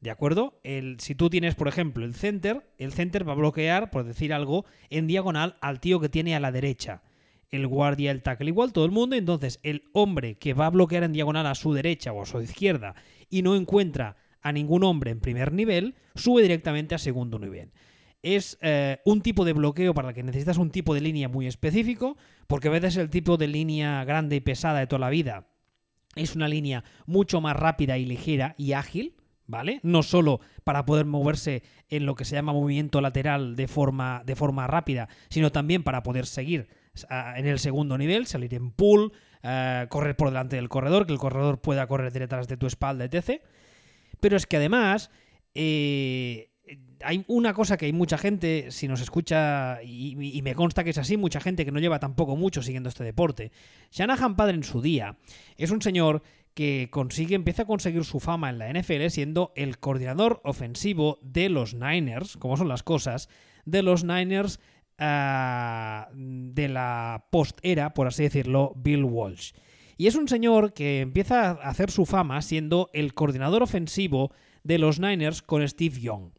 [0.00, 0.60] ¿De acuerdo?
[0.64, 4.34] El, si tú tienes, por ejemplo, el center, el center va a bloquear, por decir
[4.34, 7.00] algo, en diagonal al tío que tiene a la derecha.
[7.50, 9.16] El guardia, el tackle, igual todo el mundo.
[9.16, 12.40] Entonces, el hombre que va a bloquear en diagonal a su derecha o a su
[12.40, 12.94] izquierda
[13.30, 17.72] y no encuentra a ningún hombre en primer nivel, sube directamente a segundo nivel.
[18.22, 21.46] Es eh, un tipo de bloqueo para el que necesitas un tipo de línea muy
[21.46, 22.16] específico,
[22.46, 25.48] porque a veces el tipo de línea grande y pesada de toda la vida
[26.16, 29.16] es una línea mucho más rápida y ligera y ágil,
[29.46, 29.80] ¿vale?
[29.82, 34.34] No solo para poder moverse en lo que se llama movimiento lateral de forma, de
[34.34, 36.68] forma rápida, sino también para poder seguir
[37.36, 41.18] en el segundo nivel, salir en pull, eh, correr por delante del corredor, que el
[41.18, 43.42] corredor pueda correr detrás de tu espalda, etc.
[44.20, 45.10] Pero es que además
[45.54, 46.50] eh,
[47.02, 50.90] hay una cosa que hay mucha gente, si nos escucha, y, y me consta que
[50.90, 53.52] es así, mucha gente que no lleva tampoco mucho siguiendo este deporte.
[53.92, 55.16] Shanahan padre en su día
[55.56, 56.22] es un señor
[56.56, 61.50] que consigue, empieza a conseguir su fama en la NFL siendo el coordinador ofensivo de
[61.50, 63.28] los Niners, como son las cosas,
[63.66, 64.58] de los Niners
[64.98, 69.52] ah, de la post-era, por así decirlo, Bill Walsh.
[69.96, 74.30] Y es un señor que empieza a hacer su fama siendo el coordinador ofensivo
[74.62, 76.30] de los Niners con Steve Young.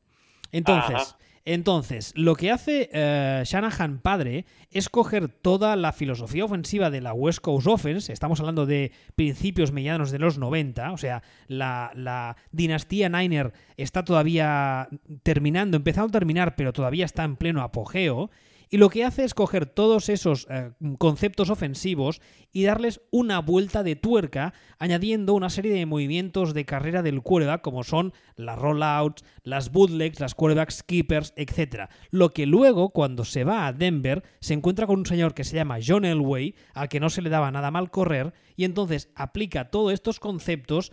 [0.51, 1.15] Entonces.
[1.47, 7.13] Entonces lo que hace eh, Shanahan padre es coger toda la filosofía ofensiva de la
[7.13, 12.35] West Coast Offense, estamos hablando de principios medianos de los 90, o sea, la, la
[12.51, 14.89] dinastía Niner está todavía
[15.23, 18.29] terminando, empezando a terminar, pero todavía está en pleno apogeo,
[18.69, 23.83] Y lo que hace es coger todos esos eh, conceptos ofensivos y darles una vuelta
[23.83, 29.23] de tuerca, añadiendo una serie de movimientos de carrera del quarterback, como son las rollouts,
[29.43, 31.89] las bootlegs, las quarterback skippers, etc.
[32.11, 35.55] Lo que luego, cuando se va a Denver, se encuentra con un señor que se
[35.55, 39.69] llama John Elway, al que no se le daba nada mal correr, y entonces aplica
[39.69, 40.91] todos estos conceptos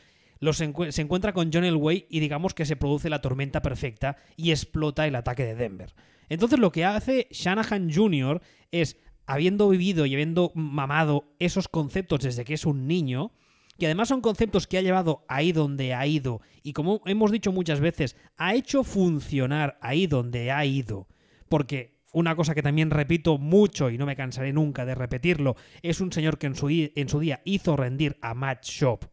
[0.53, 5.07] se encuentra con John Elway y digamos que se produce la tormenta perfecta y explota
[5.07, 5.95] el ataque de Denver.
[6.35, 8.41] Entonces lo que hace Shanahan Jr.
[8.71, 13.33] es, habiendo vivido y habiendo mamado esos conceptos desde que es un niño,
[13.79, 17.53] que además son conceptos que ha llevado ahí donde ha ido y como hemos dicho
[17.53, 21.07] muchas veces, ha hecho funcionar ahí donde ha ido.
[21.51, 26.01] Porque una cosa que también repito mucho y no me cansaré nunca de repetirlo, es
[26.01, 29.05] un señor que en su, en su día hizo rendir a Matt Shop.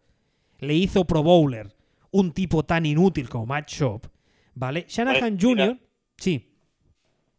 [0.59, 1.75] Le hizo Pro Bowler,
[2.11, 4.07] un tipo tan inútil como Matt Shop.
[4.55, 4.85] ¿Vale?
[4.87, 5.77] Shanahan Jr.
[6.17, 6.50] Sí.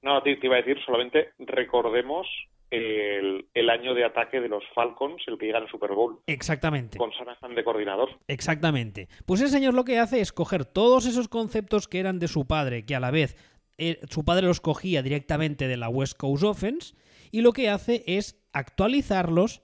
[0.03, 2.27] No, te, iba a decir solamente recordemos
[2.71, 6.21] el, año de ataque de los Falcons, el que llega al Super Bowl.
[6.27, 6.99] Exactamente.
[6.99, 8.11] Con Shanahan de coordinador.
[8.29, 9.09] Exactamente.
[9.27, 12.47] Pues el señor lo que hace es coger todos esos conceptos que eran de su
[12.47, 13.37] padre, que a la vez
[13.79, 16.95] eh, su padre los cogía directamente de la West Coast Offense,
[17.31, 19.63] y lo que hace es actualizarlos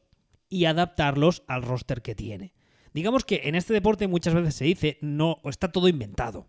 [0.48, 2.54] y adaptarlos al roster que tiene.
[2.92, 6.46] Digamos que en este deporte muchas veces se dice, no, está todo inventado.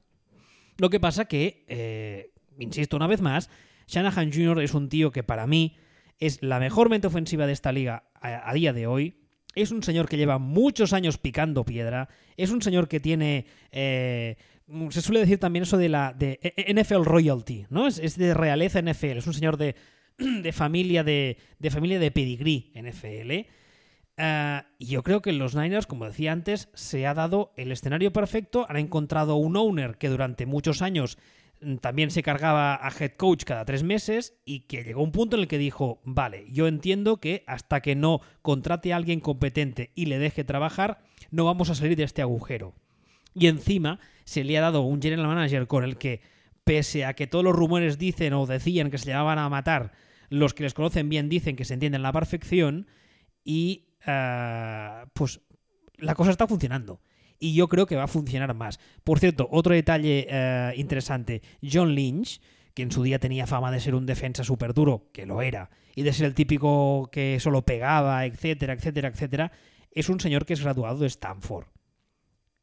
[0.78, 3.50] Lo que pasa que, eh, insisto una vez más,
[3.90, 4.62] Shanahan Jr.
[4.62, 5.76] es un tío que para mí
[6.20, 9.16] es la mejor mente ofensiva de esta liga a, día de hoy.
[9.56, 12.08] Es un señor que lleva muchos años picando piedra.
[12.38, 13.46] Es un señor que tiene.
[13.72, 14.38] Eh,
[14.92, 17.88] se suele decir también eso de la de e, e, NFL royalty, ¿no?
[17.88, 19.18] Es, de realeza NFL.
[19.18, 19.74] Es un señor de,
[20.54, 23.32] familia de, de familia de NFL.
[24.22, 28.14] Eh, y yo creo que los Niners, como decía antes, se ha dado el escenario
[28.14, 28.68] perfecto.
[28.70, 31.18] Han encontrado un owner que durante muchos años
[31.82, 35.42] también se cargaba a head coach cada tres meses y que llegó un punto en
[35.42, 40.06] el que dijo, vale, yo entiendo que hasta que no contrate a alguien competente y
[40.06, 41.02] le deje trabajar,
[41.32, 42.74] no vamos a salir de este agujero.
[43.34, 46.22] Y encima se le ha dado un general manager con el que,
[46.64, 49.92] pese a que todos los rumores dicen o decían que se llevaban a matar,
[50.30, 52.88] los que les conocen bien dicen que se entienden la perfección
[53.44, 55.42] y eh, pues
[55.98, 57.02] la cosa está funcionando
[57.40, 58.80] y yo creo que va a funcionar más.
[59.04, 62.42] Por cierto, otro detalle eh, interesante, John Lynch,
[62.74, 65.70] que en su día tenía fama de ser un defensa súper duro, que lo era,
[65.96, 69.52] y de ser el típico que solo pegaba, etcétera, etcétera, etcétera,
[69.92, 71.68] es un señor que es graduado de Stanford.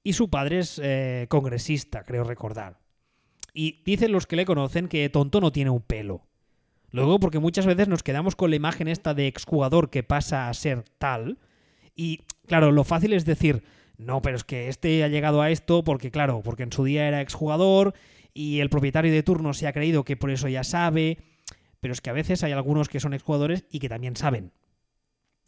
[0.02, 2.78] Y su padre es eh, congresista, creo recordar.
[3.52, 6.26] Y dicen los que le conocen que tonto no tiene un pelo.
[6.90, 10.54] Luego, porque muchas veces nos quedamos con la imagen esta de exjugador que pasa a
[10.54, 11.38] ser tal.
[11.94, 13.64] Y claro, lo fácil es decir,
[13.98, 17.08] no, pero es que este ha llegado a esto porque, claro, porque en su día
[17.08, 17.94] era exjugador
[18.34, 21.18] y el propietario de turno se ha creído que por eso ya sabe.
[21.80, 24.52] Pero es que a veces hay algunos que son exjugadores y que también saben.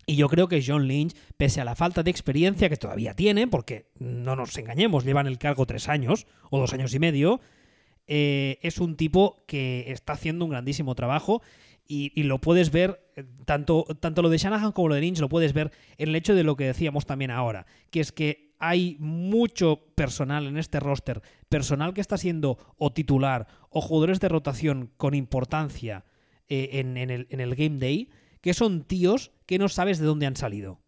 [0.07, 3.47] Y yo creo que John Lynch, pese a la falta de experiencia que todavía tiene,
[3.47, 7.41] porque no nos engañemos, llevan el cargo tres años o dos años y medio,
[8.07, 11.43] eh, es un tipo que está haciendo un grandísimo trabao
[11.91, 15.31] y, lo puedes ver, eh, tanto, tanto lo de Shanahan como lo de Lynch, lo
[15.31, 18.97] puedes ver en el hecho de lo que decíamos también ahora, que es que hay
[19.01, 24.91] mucho personal en este roster, personal que está siendo o titular o jugadores de rotación
[24.99, 26.05] con importancia
[26.49, 28.11] eh, en, el, Game Day,
[28.43, 30.83] que son tíos que no sabes de dónde han salido.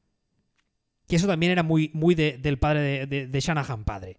[1.08, 4.18] Que eso también era muy, muy del padre de, de Shanahan, padre.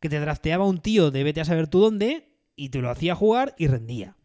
[0.00, 3.14] Que te drafteaba un tío de vete a saber tú dónde y te lo hacía
[3.14, 4.16] jugar y rendía.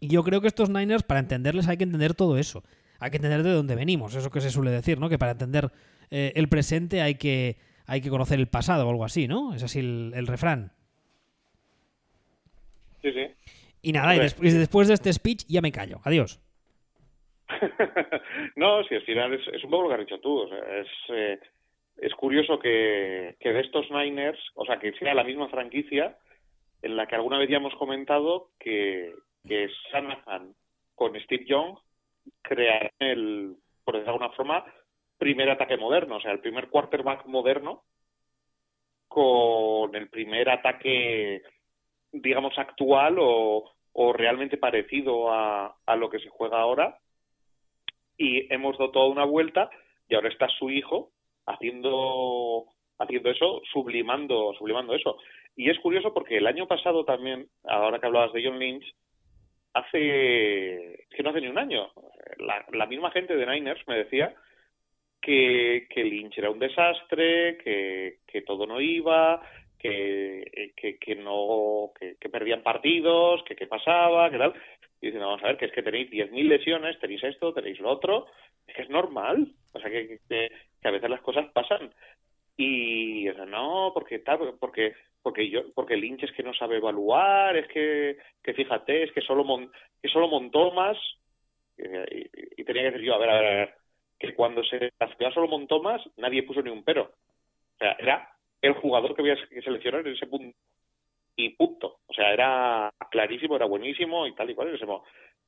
[0.00, 2.62] Y yo creo que estos Niners, para entenderles, hay que entender todo eso.
[3.00, 5.08] Hay que entender de dónde venimos, eso que se suele decir, ¿no?
[5.08, 5.70] Que para entender
[6.10, 9.54] eh, el presente hay que, hay que conocer el pasado o algo así, ¿no?
[9.54, 10.72] Es así el, refrán.
[13.02, 13.26] Sí, sí.
[13.82, 16.00] Y nada, y, después de este speech ya me callo.
[16.04, 16.40] Adiós.
[18.56, 20.44] no, si al final es, un poco lo que has dicho tú.
[20.44, 21.38] es, eh,
[21.98, 26.16] es curioso que, que de estos Niners, o sea, que sea la misma franquicia
[26.82, 29.14] en la que alguna vez ya hemos comentado que,
[29.46, 30.54] que Shanahan
[30.94, 31.76] con Steve Young
[32.42, 34.64] crear el, por decirlo de alguna forma,
[35.18, 37.82] primer ataque moderno, o sea, el primer quarterback moderno
[39.08, 41.42] con el primer ataque,
[42.10, 46.98] digamos, actual o, o realmente parecido a, a lo que se juega ahora.
[48.16, 49.70] Y hemos dado toda una vuelta
[50.08, 51.10] y ahora está su hijo
[51.46, 52.66] haciendo
[52.98, 55.16] haciendo eso, sublimando, sublimando eso.
[55.56, 58.84] Y es curioso porque el año pasado también, ahora que hablabas de John Lynch,
[59.74, 61.90] hace, que no hace ni un año,
[62.38, 64.34] la, misma gente de Niners me decía
[65.20, 69.42] que, que Lynch era un desastre, que, que todo no iba,
[69.78, 74.54] que, que, no, que, perdían partidos, que qué pasaba, que tal.
[75.00, 77.90] Y dicen, vamos a ver, que es que tenéis 10.000 lesiones, tenéis esto, tenéis lo
[77.90, 78.26] otro.
[78.66, 79.52] Es que es normal.
[79.72, 80.50] O sea, que, que,
[80.80, 81.92] que a veces las cosas pasan.
[82.56, 84.94] Y o sea, no, porque tal, porque
[85.24, 89.22] porque yo porque Lynch es que no sabe evaluar, es que, que fíjate, es que
[89.22, 89.72] solo mon,
[90.02, 90.98] que solo montó más
[91.78, 93.74] y, y, tenía que decir yo, a ver, a ver, a ver,
[94.18, 97.04] que cuando se la solo montó más, nadie puso ni un pero.
[97.04, 98.28] O sea, era
[98.60, 100.56] el jugador que había que seleccionar en ese punto
[101.36, 102.00] y punto.
[102.06, 104.86] O sea, era clarísimo, era buenísimo y tal y cual en ese,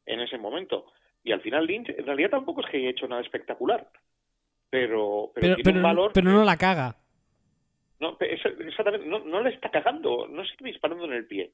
[0.07, 0.87] en ese momento.
[1.23, 3.87] Y al final Lynch, en realidad tampoco es que haya hecho nada espectacular,
[4.71, 6.11] pero, pero, pero, tiene pero, un valor.
[6.15, 6.97] pero no la caga.
[7.99, 11.51] No, exactamente, no, no le está cagando, no está disparando en el pie.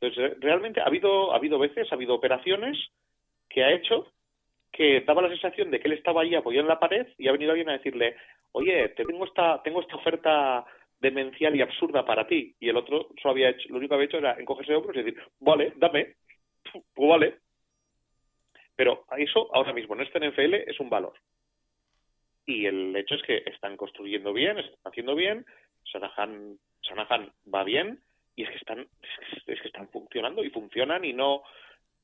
[0.00, 2.76] Entonces, realmente ha habido, ha habido veces, ha habido operaciones
[3.48, 4.12] que ha hecho
[4.72, 7.32] que daba la sensación de que él estaba ahí apoyado en la pared y ha
[7.32, 8.16] venido alguien a decirle,
[8.52, 10.64] oye, te tengo esta, tengo esta oferta
[10.98, 12.54] demencial y absurda para ti.
[12.58, 14.96] Y el otro solo había hecho, lo único que había hecho era encogerse de hombros
[14.96, 16.14] y decir, vale, dame,
[16.94, 17.36] pues vale.
[18.74, 21.12] Pero eso ahora mismo en este NFL es un valor.
[22.52, 25.46] Y el hecho es que están construyendo bien, están haciendo bien,
[25.84, 28.00] Shanahan, Shanahan va bien
[28.36, 28.86] y es que están
[29.46, 31.42] es que están funcionando y funcionan y no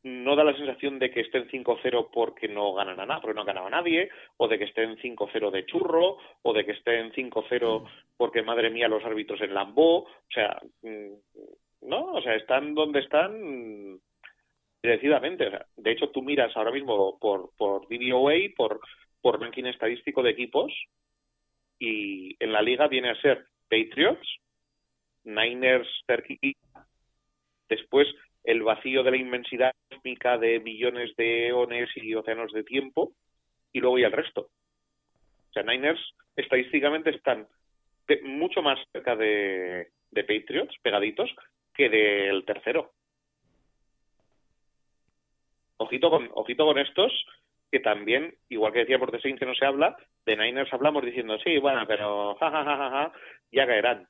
[0.03, 3.44] no da la sensación de que estén 5-0 porque no ganan a nada, porque no
[3.44, 7.84] ganaba nadie, o de que estén 5-0 de churro, o de que estén 5-0
[8.16, 10.61] porque, madre mía, los árbitros en Lambo, o sea,
[11.82, 13.99] no, o sea, están donde están
[14.82, 15.46] decididamente.
[15.46, 18.80] O sea, de hecho, tú miras ahora mismo por, por DVOA, por,
[19.21, 20.73] por ranking estadístico de equipos,
[21.79, 24.29] y en la liga viene a ser Patriots,
[25.25, 26.87] Niners, cerquita,
[27.69, 28.09] después
[28.45, 33.12] el vacío de la inmensidad cósmica de billones de eones y océanos de tiempo,
[33.73, 34.49] y luego y el resto.
[35.51, 36.01] O sea, Niners
[36.37, 37.47] estadísticamente están
[38.23, 41.31] mucho más cerca de, de Patriots, pegaditos,
[41.75, 42.93] que del tercero.
[45.77, 47.12] Ojito con, ojito con estos,
[47.71, 51.39] que también, igual que decíamos de Saints que no se habla, de Niners hablamos diciendo,
[51.39, 53.12] sí, bueno, pero ja, ja, ja, ja,
[53.53, 54.09] ya caerán.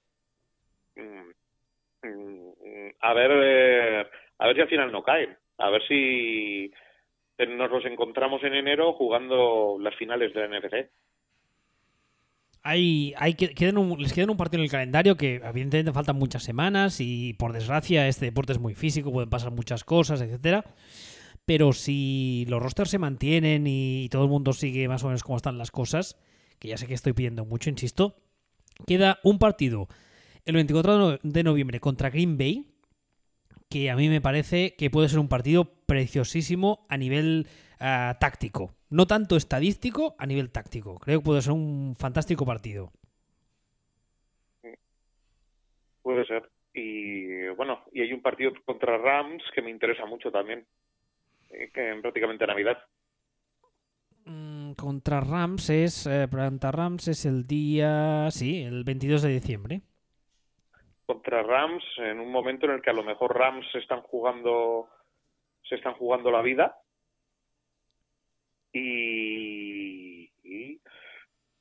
[0.96, 4.06] Mm, mm, a ver, eh,
[4.38, 5.36] a ver si al final no caen.
[5.58, 6.72] A ver si
[7.38, 10.90] nos los encontramos en enero jugando las finales de la NFC.
[12.62, 17.00] Hay, hay quedan les quedan un partido en el calendario que evidentemente faltan muchas semanas
[17.00, 20.64] y por desgracia este deporte es muy físico, pueden pasar muchas cosas, etcétera.
[21.48, 25.38] Pero si los rosters se mantienen y todo el mundo sigue más o menos como
[25.38, 26.20] están las cosas,
[26.58, 28.16] que ya sé que estoy pidiendo mucho, insisto,
[28.86, 29.88] queda un partido
[30.44, 32.66] el 24 de noviembre contra Green Bay,
[33.70, 37.46] que a mí me parece que puede ser un partido preciosísimo a nivel
[37.80, 38.74] uh, táctico.
[38.90, 40.98] No tanto estadístico, a nivel táctico.
[40.98, 42.92] Creo que puede ser un fantástico partido.
[46.02, 46.50] Puede ser.
[46.74, 50.66] Y bueno, y hay un partido contra Rams que me interesa mucho también,
[51.50, 52.78] en prácticamente Navidad.
[54.24, 59.80] Mm, contra Rams es, eh, contra Rams es el día, sí, el 22 de diciembre.
[61.06, 64.88] Contra Rams en un momento en el que a lo mejor Rams se están jugando
[65.66, 66.76] se están jugando la vida.
[68.72, 70.80] Y, y,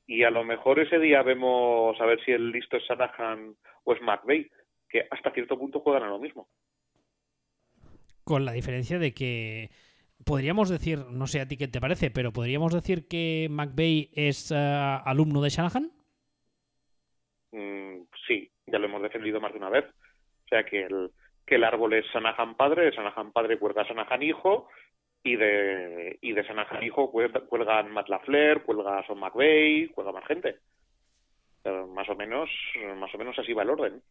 [0.05, 3.93] y a lo mejor ese día vemos a ver si el listo es Shanahan o
[3.93, 4.51] es McVeigh
[4.89, 6.49] que hasta cierto punto juegan a lo mismo
[8.27, 9.71] con la diferencia de que
[10.25, 14.51] podríamos decir no sé a ti qué te parece pero podríamos decir que McVeigh es
[14.51, 14.55] uh,
[15.05, 15.91] alumno de Shanahan
[17.53, 19.85] mm, sí ya lo hemos defendido más de una vez.
[19.85, 21.11] O sea que el,
[21.45, 24.69] que el árbol es Sanahan padre, de Sanahan padre cuelga Sanahan hijo,
[25.23, 30.57] y de, y de Sanahan hijo cuelgan Matt Lafleur, cuelga Son McVeigh, cuelga más gente.
[31.65, 32.49] Más o menos,
[32.97, 34.01] más o menos así va el orden.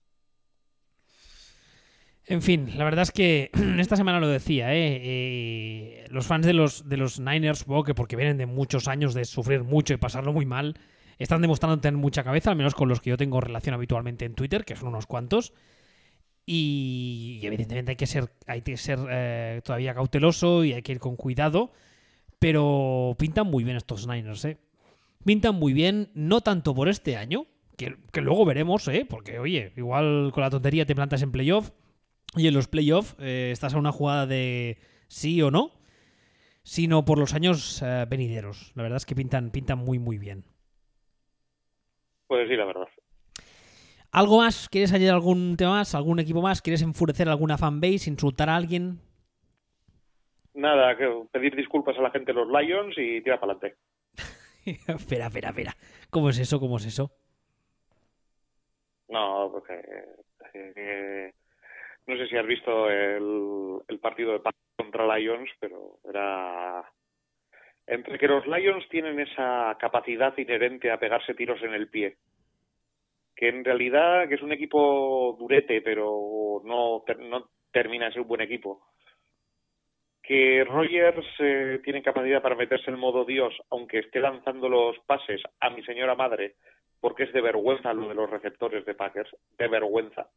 [2.29, 5.01] En fin, la verdad es que esta semana lo decía, ¿eh?
[5.03, 9.63] Eh, los fans de los, de los Niners, porque vienen de muchos años de sufrir
[9.63, 10.75] mucho y pasarlo muy mal,
[11.19, 14.35] están demostrando tener mucha cabeza, al menos con los que yo tengo relación habitualmente en
[14.35, 15.53] Twitter, que son unos cuantos.
[16.45, 20.99] Y, evidentemente hay que ser, hay que ser eh, todavía cauteloso y hay que ir
[20.99, 21.73] con cuidado.
[22.41, 24.59] Pero pintan muy bien estos Niners, ¿eh?
[25.25, 27.47] Pintan muy bien, no tanto por este año,
[27.77, 29.07] que, que luego veremos, ¿eh?
[29.09, 31.71] Porque, oye, igual con la tontería te plantas en playoff
[32.35, 35.71] y en los playoffs eh, estás a una jugada de sí o no,
[36.63, 38.73] sino por los años eh, venideros.
[38.75, 40.45] La verdad es que pintan, pintan muy, muy bien.
[42.27, 42.89] Pues sí, la verdad.
[44.11, 44.69] ¿Algo más?
[44.69, 45.95] ¿Quieres añadir algún tema más?
[45.95, 46.63] ¿Algún equipo más?
[46.63, 48.11] ¿Quieres enfurecer a alguna fanbase?
[48.11, 49.01] ¿Insultar a alguien?
[50.55, 50.97] Nada,
[51.31, 53.79] pedir disculpas a la gente de los Lions y tirar para adelante.
[54.89, 55.77] espera, espera, espera.
[56.11, 56.59] ¿Cómo es eso?
[56.59, 57.13] ¿Cómo es eso?
[59.09, 59.75] No, porque
[60.55, 61.33] eh,
[62.07, 66.85] no sé si has visto el, partido de Packers contra Lions, pero era
[67.87, 72.17] entre que los Lions tienen esa capacidad inherente a pegarse tiros en el pie,
[73.35, 78.29] que en realidad que es un equipo durete, pero no, no termina de ser un
[78.29, 78.87] buen equipo.
[80.23, 85.41] Que Rogers eh, tiene capacidad para meterse en modo Dios, aunque esté lanzando los pases
[85.61, 86.55] a mi señora madre,
[87.01, 90.29] porque es de vergüenza lo de los receptores de Packers, de vergüenza.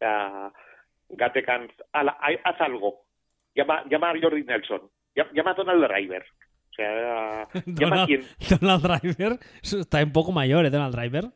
[0.00, 0.50] Uh,
[1.10, 3.04] Gatekans, haz algo.
[3.54, 6.24] Llama, llama a Jordi Nelson Llama a Donald Driver.
[6.70, 8.22] O sea, llama a quien...
[8.60, 10.70] Donald Driver está un poco mayor, ¿eh?
[10.70, 11.30] Donald Driver.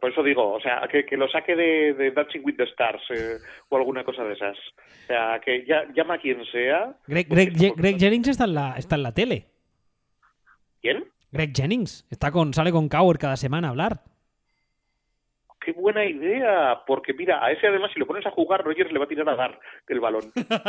[0.00, 3.02] Por eso digo, o sea, que, que lo saque de, de, Dancing with the Stars
[3.10, 3.36] eh,
[3.68, 4.56] o alguna cosa de esas.
[4.56, 6.96] O sea, que ya, llama a quien sea.
[7.06, 9.46] Greg, Greg, Jennings está en, la, está en la tele.
[10.80, 11.04] ¿Quién?
[11.32, 12.06] Greg Jennings.
[12.10, 14.00] Está con, sale con Cowher cada semana a hablar.
[15.64, 18.98] Qué buena idea, porque mira, a ese además si lo pones a jugar, Rogers le
[18.98, 19.58] va a tirar a dar
[19.88, 20.24] el balón.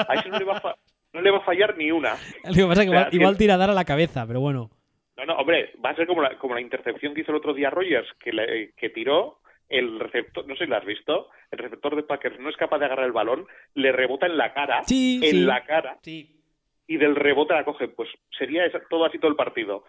[0.08, 0.76] A ese no le va a,
[1.12, 2.14] no le va a fallar ni una.
[2.46, 4.70] Lo que pasa es que igual, tira a dar a la cabeza, pero bueno.
[5.18, 7.54] No, no, hombre, va a ser como la, como la intercepción que hizo el otro
[7.54, 9.40] día Rogers, que, le, que tiró
[9.70, 12.80] el receptor, no sé si lo has visto, el receptor de Packers no es capaz
[12.80, 16.40] de agarrar el balón, le rebota en la cara, sí, en la cara, sí.
[16.88, 17.88] y del rebote la coge.
[17.88, 19.84] Pues sería todo así todo el partido.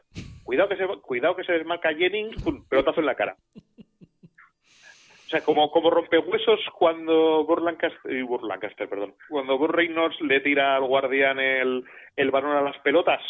[0.44, 3.36] Cuidado que se, cuidado que se desmarca Jennings, un pelotazo en la cara.
[5.26, 8.12] O sea, como, como rompehuesos cuando Burlancaster,
[8.42, 11.82] Lancaster, perdón, cuando Burr Reynolds le tira al guardián el,
[12.14, 13.20] el balón a las pelotas.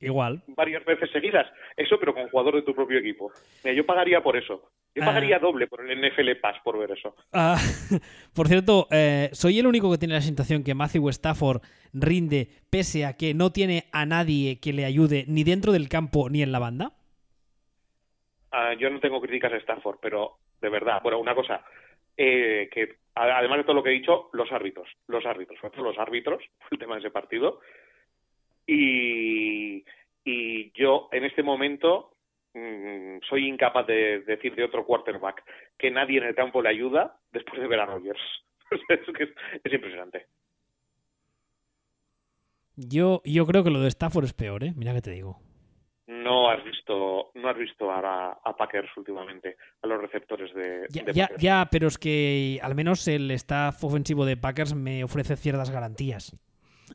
[0.00, 0.42] Igual.
[0.48, 1.46] Varias veces seguidas.
[1.76, 3.30] Eso, pero con jugador de tu propio equipo.
[3.62, 4.68] Mira, yo pagaría por eso.
[4.96, 5.06] Yo ah.
[5.06, 7.14] pagaría doble por el NFL Pass por ver eso.
[7.32, 7.56] Ah,
[8.34, 13.06] por cierto, eh, ¿soy el único que tiene la sensación que Matthew Stafford rinde pese
[13.06, 16.50] a que no tiene a nadie que le ayude ni dentro del campo ni en
[16.50, 16.92] la banda?
[18.50, 21.00] Ah, yo no tengo críticas a Stafford, pero de verdad.
[21.02, 21.64] Bueno, una cosa,
[22.16, 26.42] eh, que además de todo lo que he dicho, los árbitros, los árbitros, los árbitros,
[26.70, 27.60] el tema de ese partido.
[28.66, 29.84] Y,
[30.24, 32.14] y yo en este momento
[32.54, 35.44] mm, soy incapaz de decir de otro quarterback
[35.76, 38.20] que nadie en el campo le ayuda después de ver a Rogers.
[38.88, 39.28] es,
[39.62, 40.26] es impresionante.
[42.76, 44.72] Yo, yo creo que lo de Stafford es peor, ¿eh?
[44.74, 45.38] Mira que te digo
[46.24, 51.28] no has visto no has visto ahora a Packers últimamente, a los receptores de, ya,
[51.38, 56.36] ya, pero es que al menos el staff ofensivo de Packers me ofrece ciertas garantías.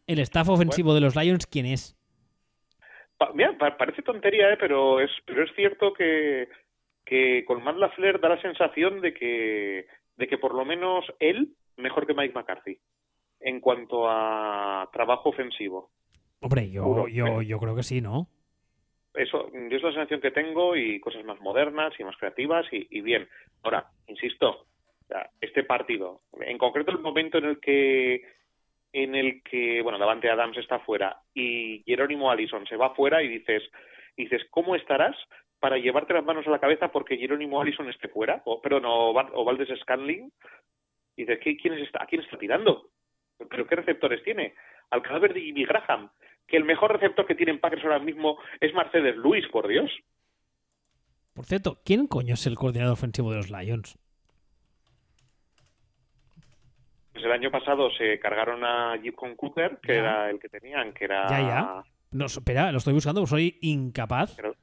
[0.07, 1.95] El staff ofensivo de los Lions, ¿quién es?
[3.33, 4.57] mira, parece tontería, ¿eh?
[4.59, 6.47] pero es pero es cierto que,
[7.05, 9.85] que con Matt LaFleur da la sensación de que
[10.17, 12.79] de que por lo menos él mejor que Mike McCarthy
[13.41, 15.91] en cuanto a trabajo ofensivo.
[16.41, 18.27] Hombre, yo, yo, yo creo que sí, ¿no?
[19.13, 23.27] Eso es la sensación que tengo y cosas más modernas y más creativas y, bien.
[23.63, 24.65] Ahora, insisto,
[25.41, 28.23] este partido, en concreto el momento en el que
[28.91, 33.27] en el que, bueno, Davante Adams está fuera y Jerónimo Allison se va fuera y
[33.27, 33.61] dices,
[34.17, 35.15] dices, ¿cómo estarás
[35.59, 38.41] para llevarte las manos a la cabeza porque Jerónimo Allison esté fuera?
[38.45, 40.31] O, perdón, o, o Valdés Scanling.
[41.15, 42.89] Y dices, ¿quién está, ¿a quién está tirando?
[43.49, 44.55] ¿Pero qué receptores tiene?
[44.89, 46.09] Al cadáver de Jimmy Graham
[46.49, 49.89] que el mejor receptor que tienen Packers ahora mismo es Mercedes Luis, por Dios.
[51.33, 53.97] Por cierto, ¿quién coño es el coordinador ofensivo de los Lions?
[57.13, 61.05] Pues el año pasado se cargaron a Con Cooper, que era el que tenían, que
[61.05, 61.29] era...
[61.29, 61.83] Ya, ya.
[62.11, 64.35] No, espera, lo estoy buscando, soy incapaz.
[64.35, 64.55] Que era,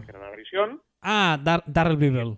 [0.00, 0.78] que era, la.
[1.00, 2.34] Ah, Darrell Beeble.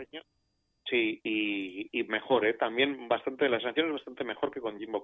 [0.88, 2.54] Sí, y, y, mejor, ¿eh?
[2.54, 5.02] También bastante, la sensación es bastante mejor que con Jimbo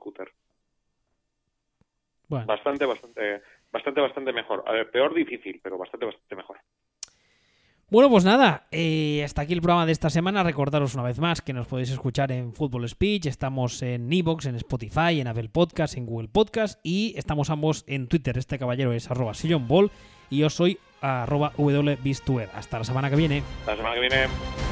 [2.31, 4.65] Bastante, bastante, bastante, bastante mejor.
[4.67, 6.59] A ver, peor difícil, pero bastante, bastante mejor.
[7.91, 10.45] Bueno, pues nada, eh, hasta aquí el programa de esta semana.
[10.45, 14.55] Recordaros una vez más que nos podéis escuchar en Football Speech, estamos en Evox, en
[14.55, 18.39] Spotify, en Apple Podcast, en Google Podcast y estamos ambos en Twitter.
[18.39, 19.33] Este caballero es arroba
[19.67, 19.91] Ball
[20.31, 21.53] y yo soy arroba
[22.55, 23.43] Hasta la semana que viene.
[23.61, 24.70] Hasta la semana que viene.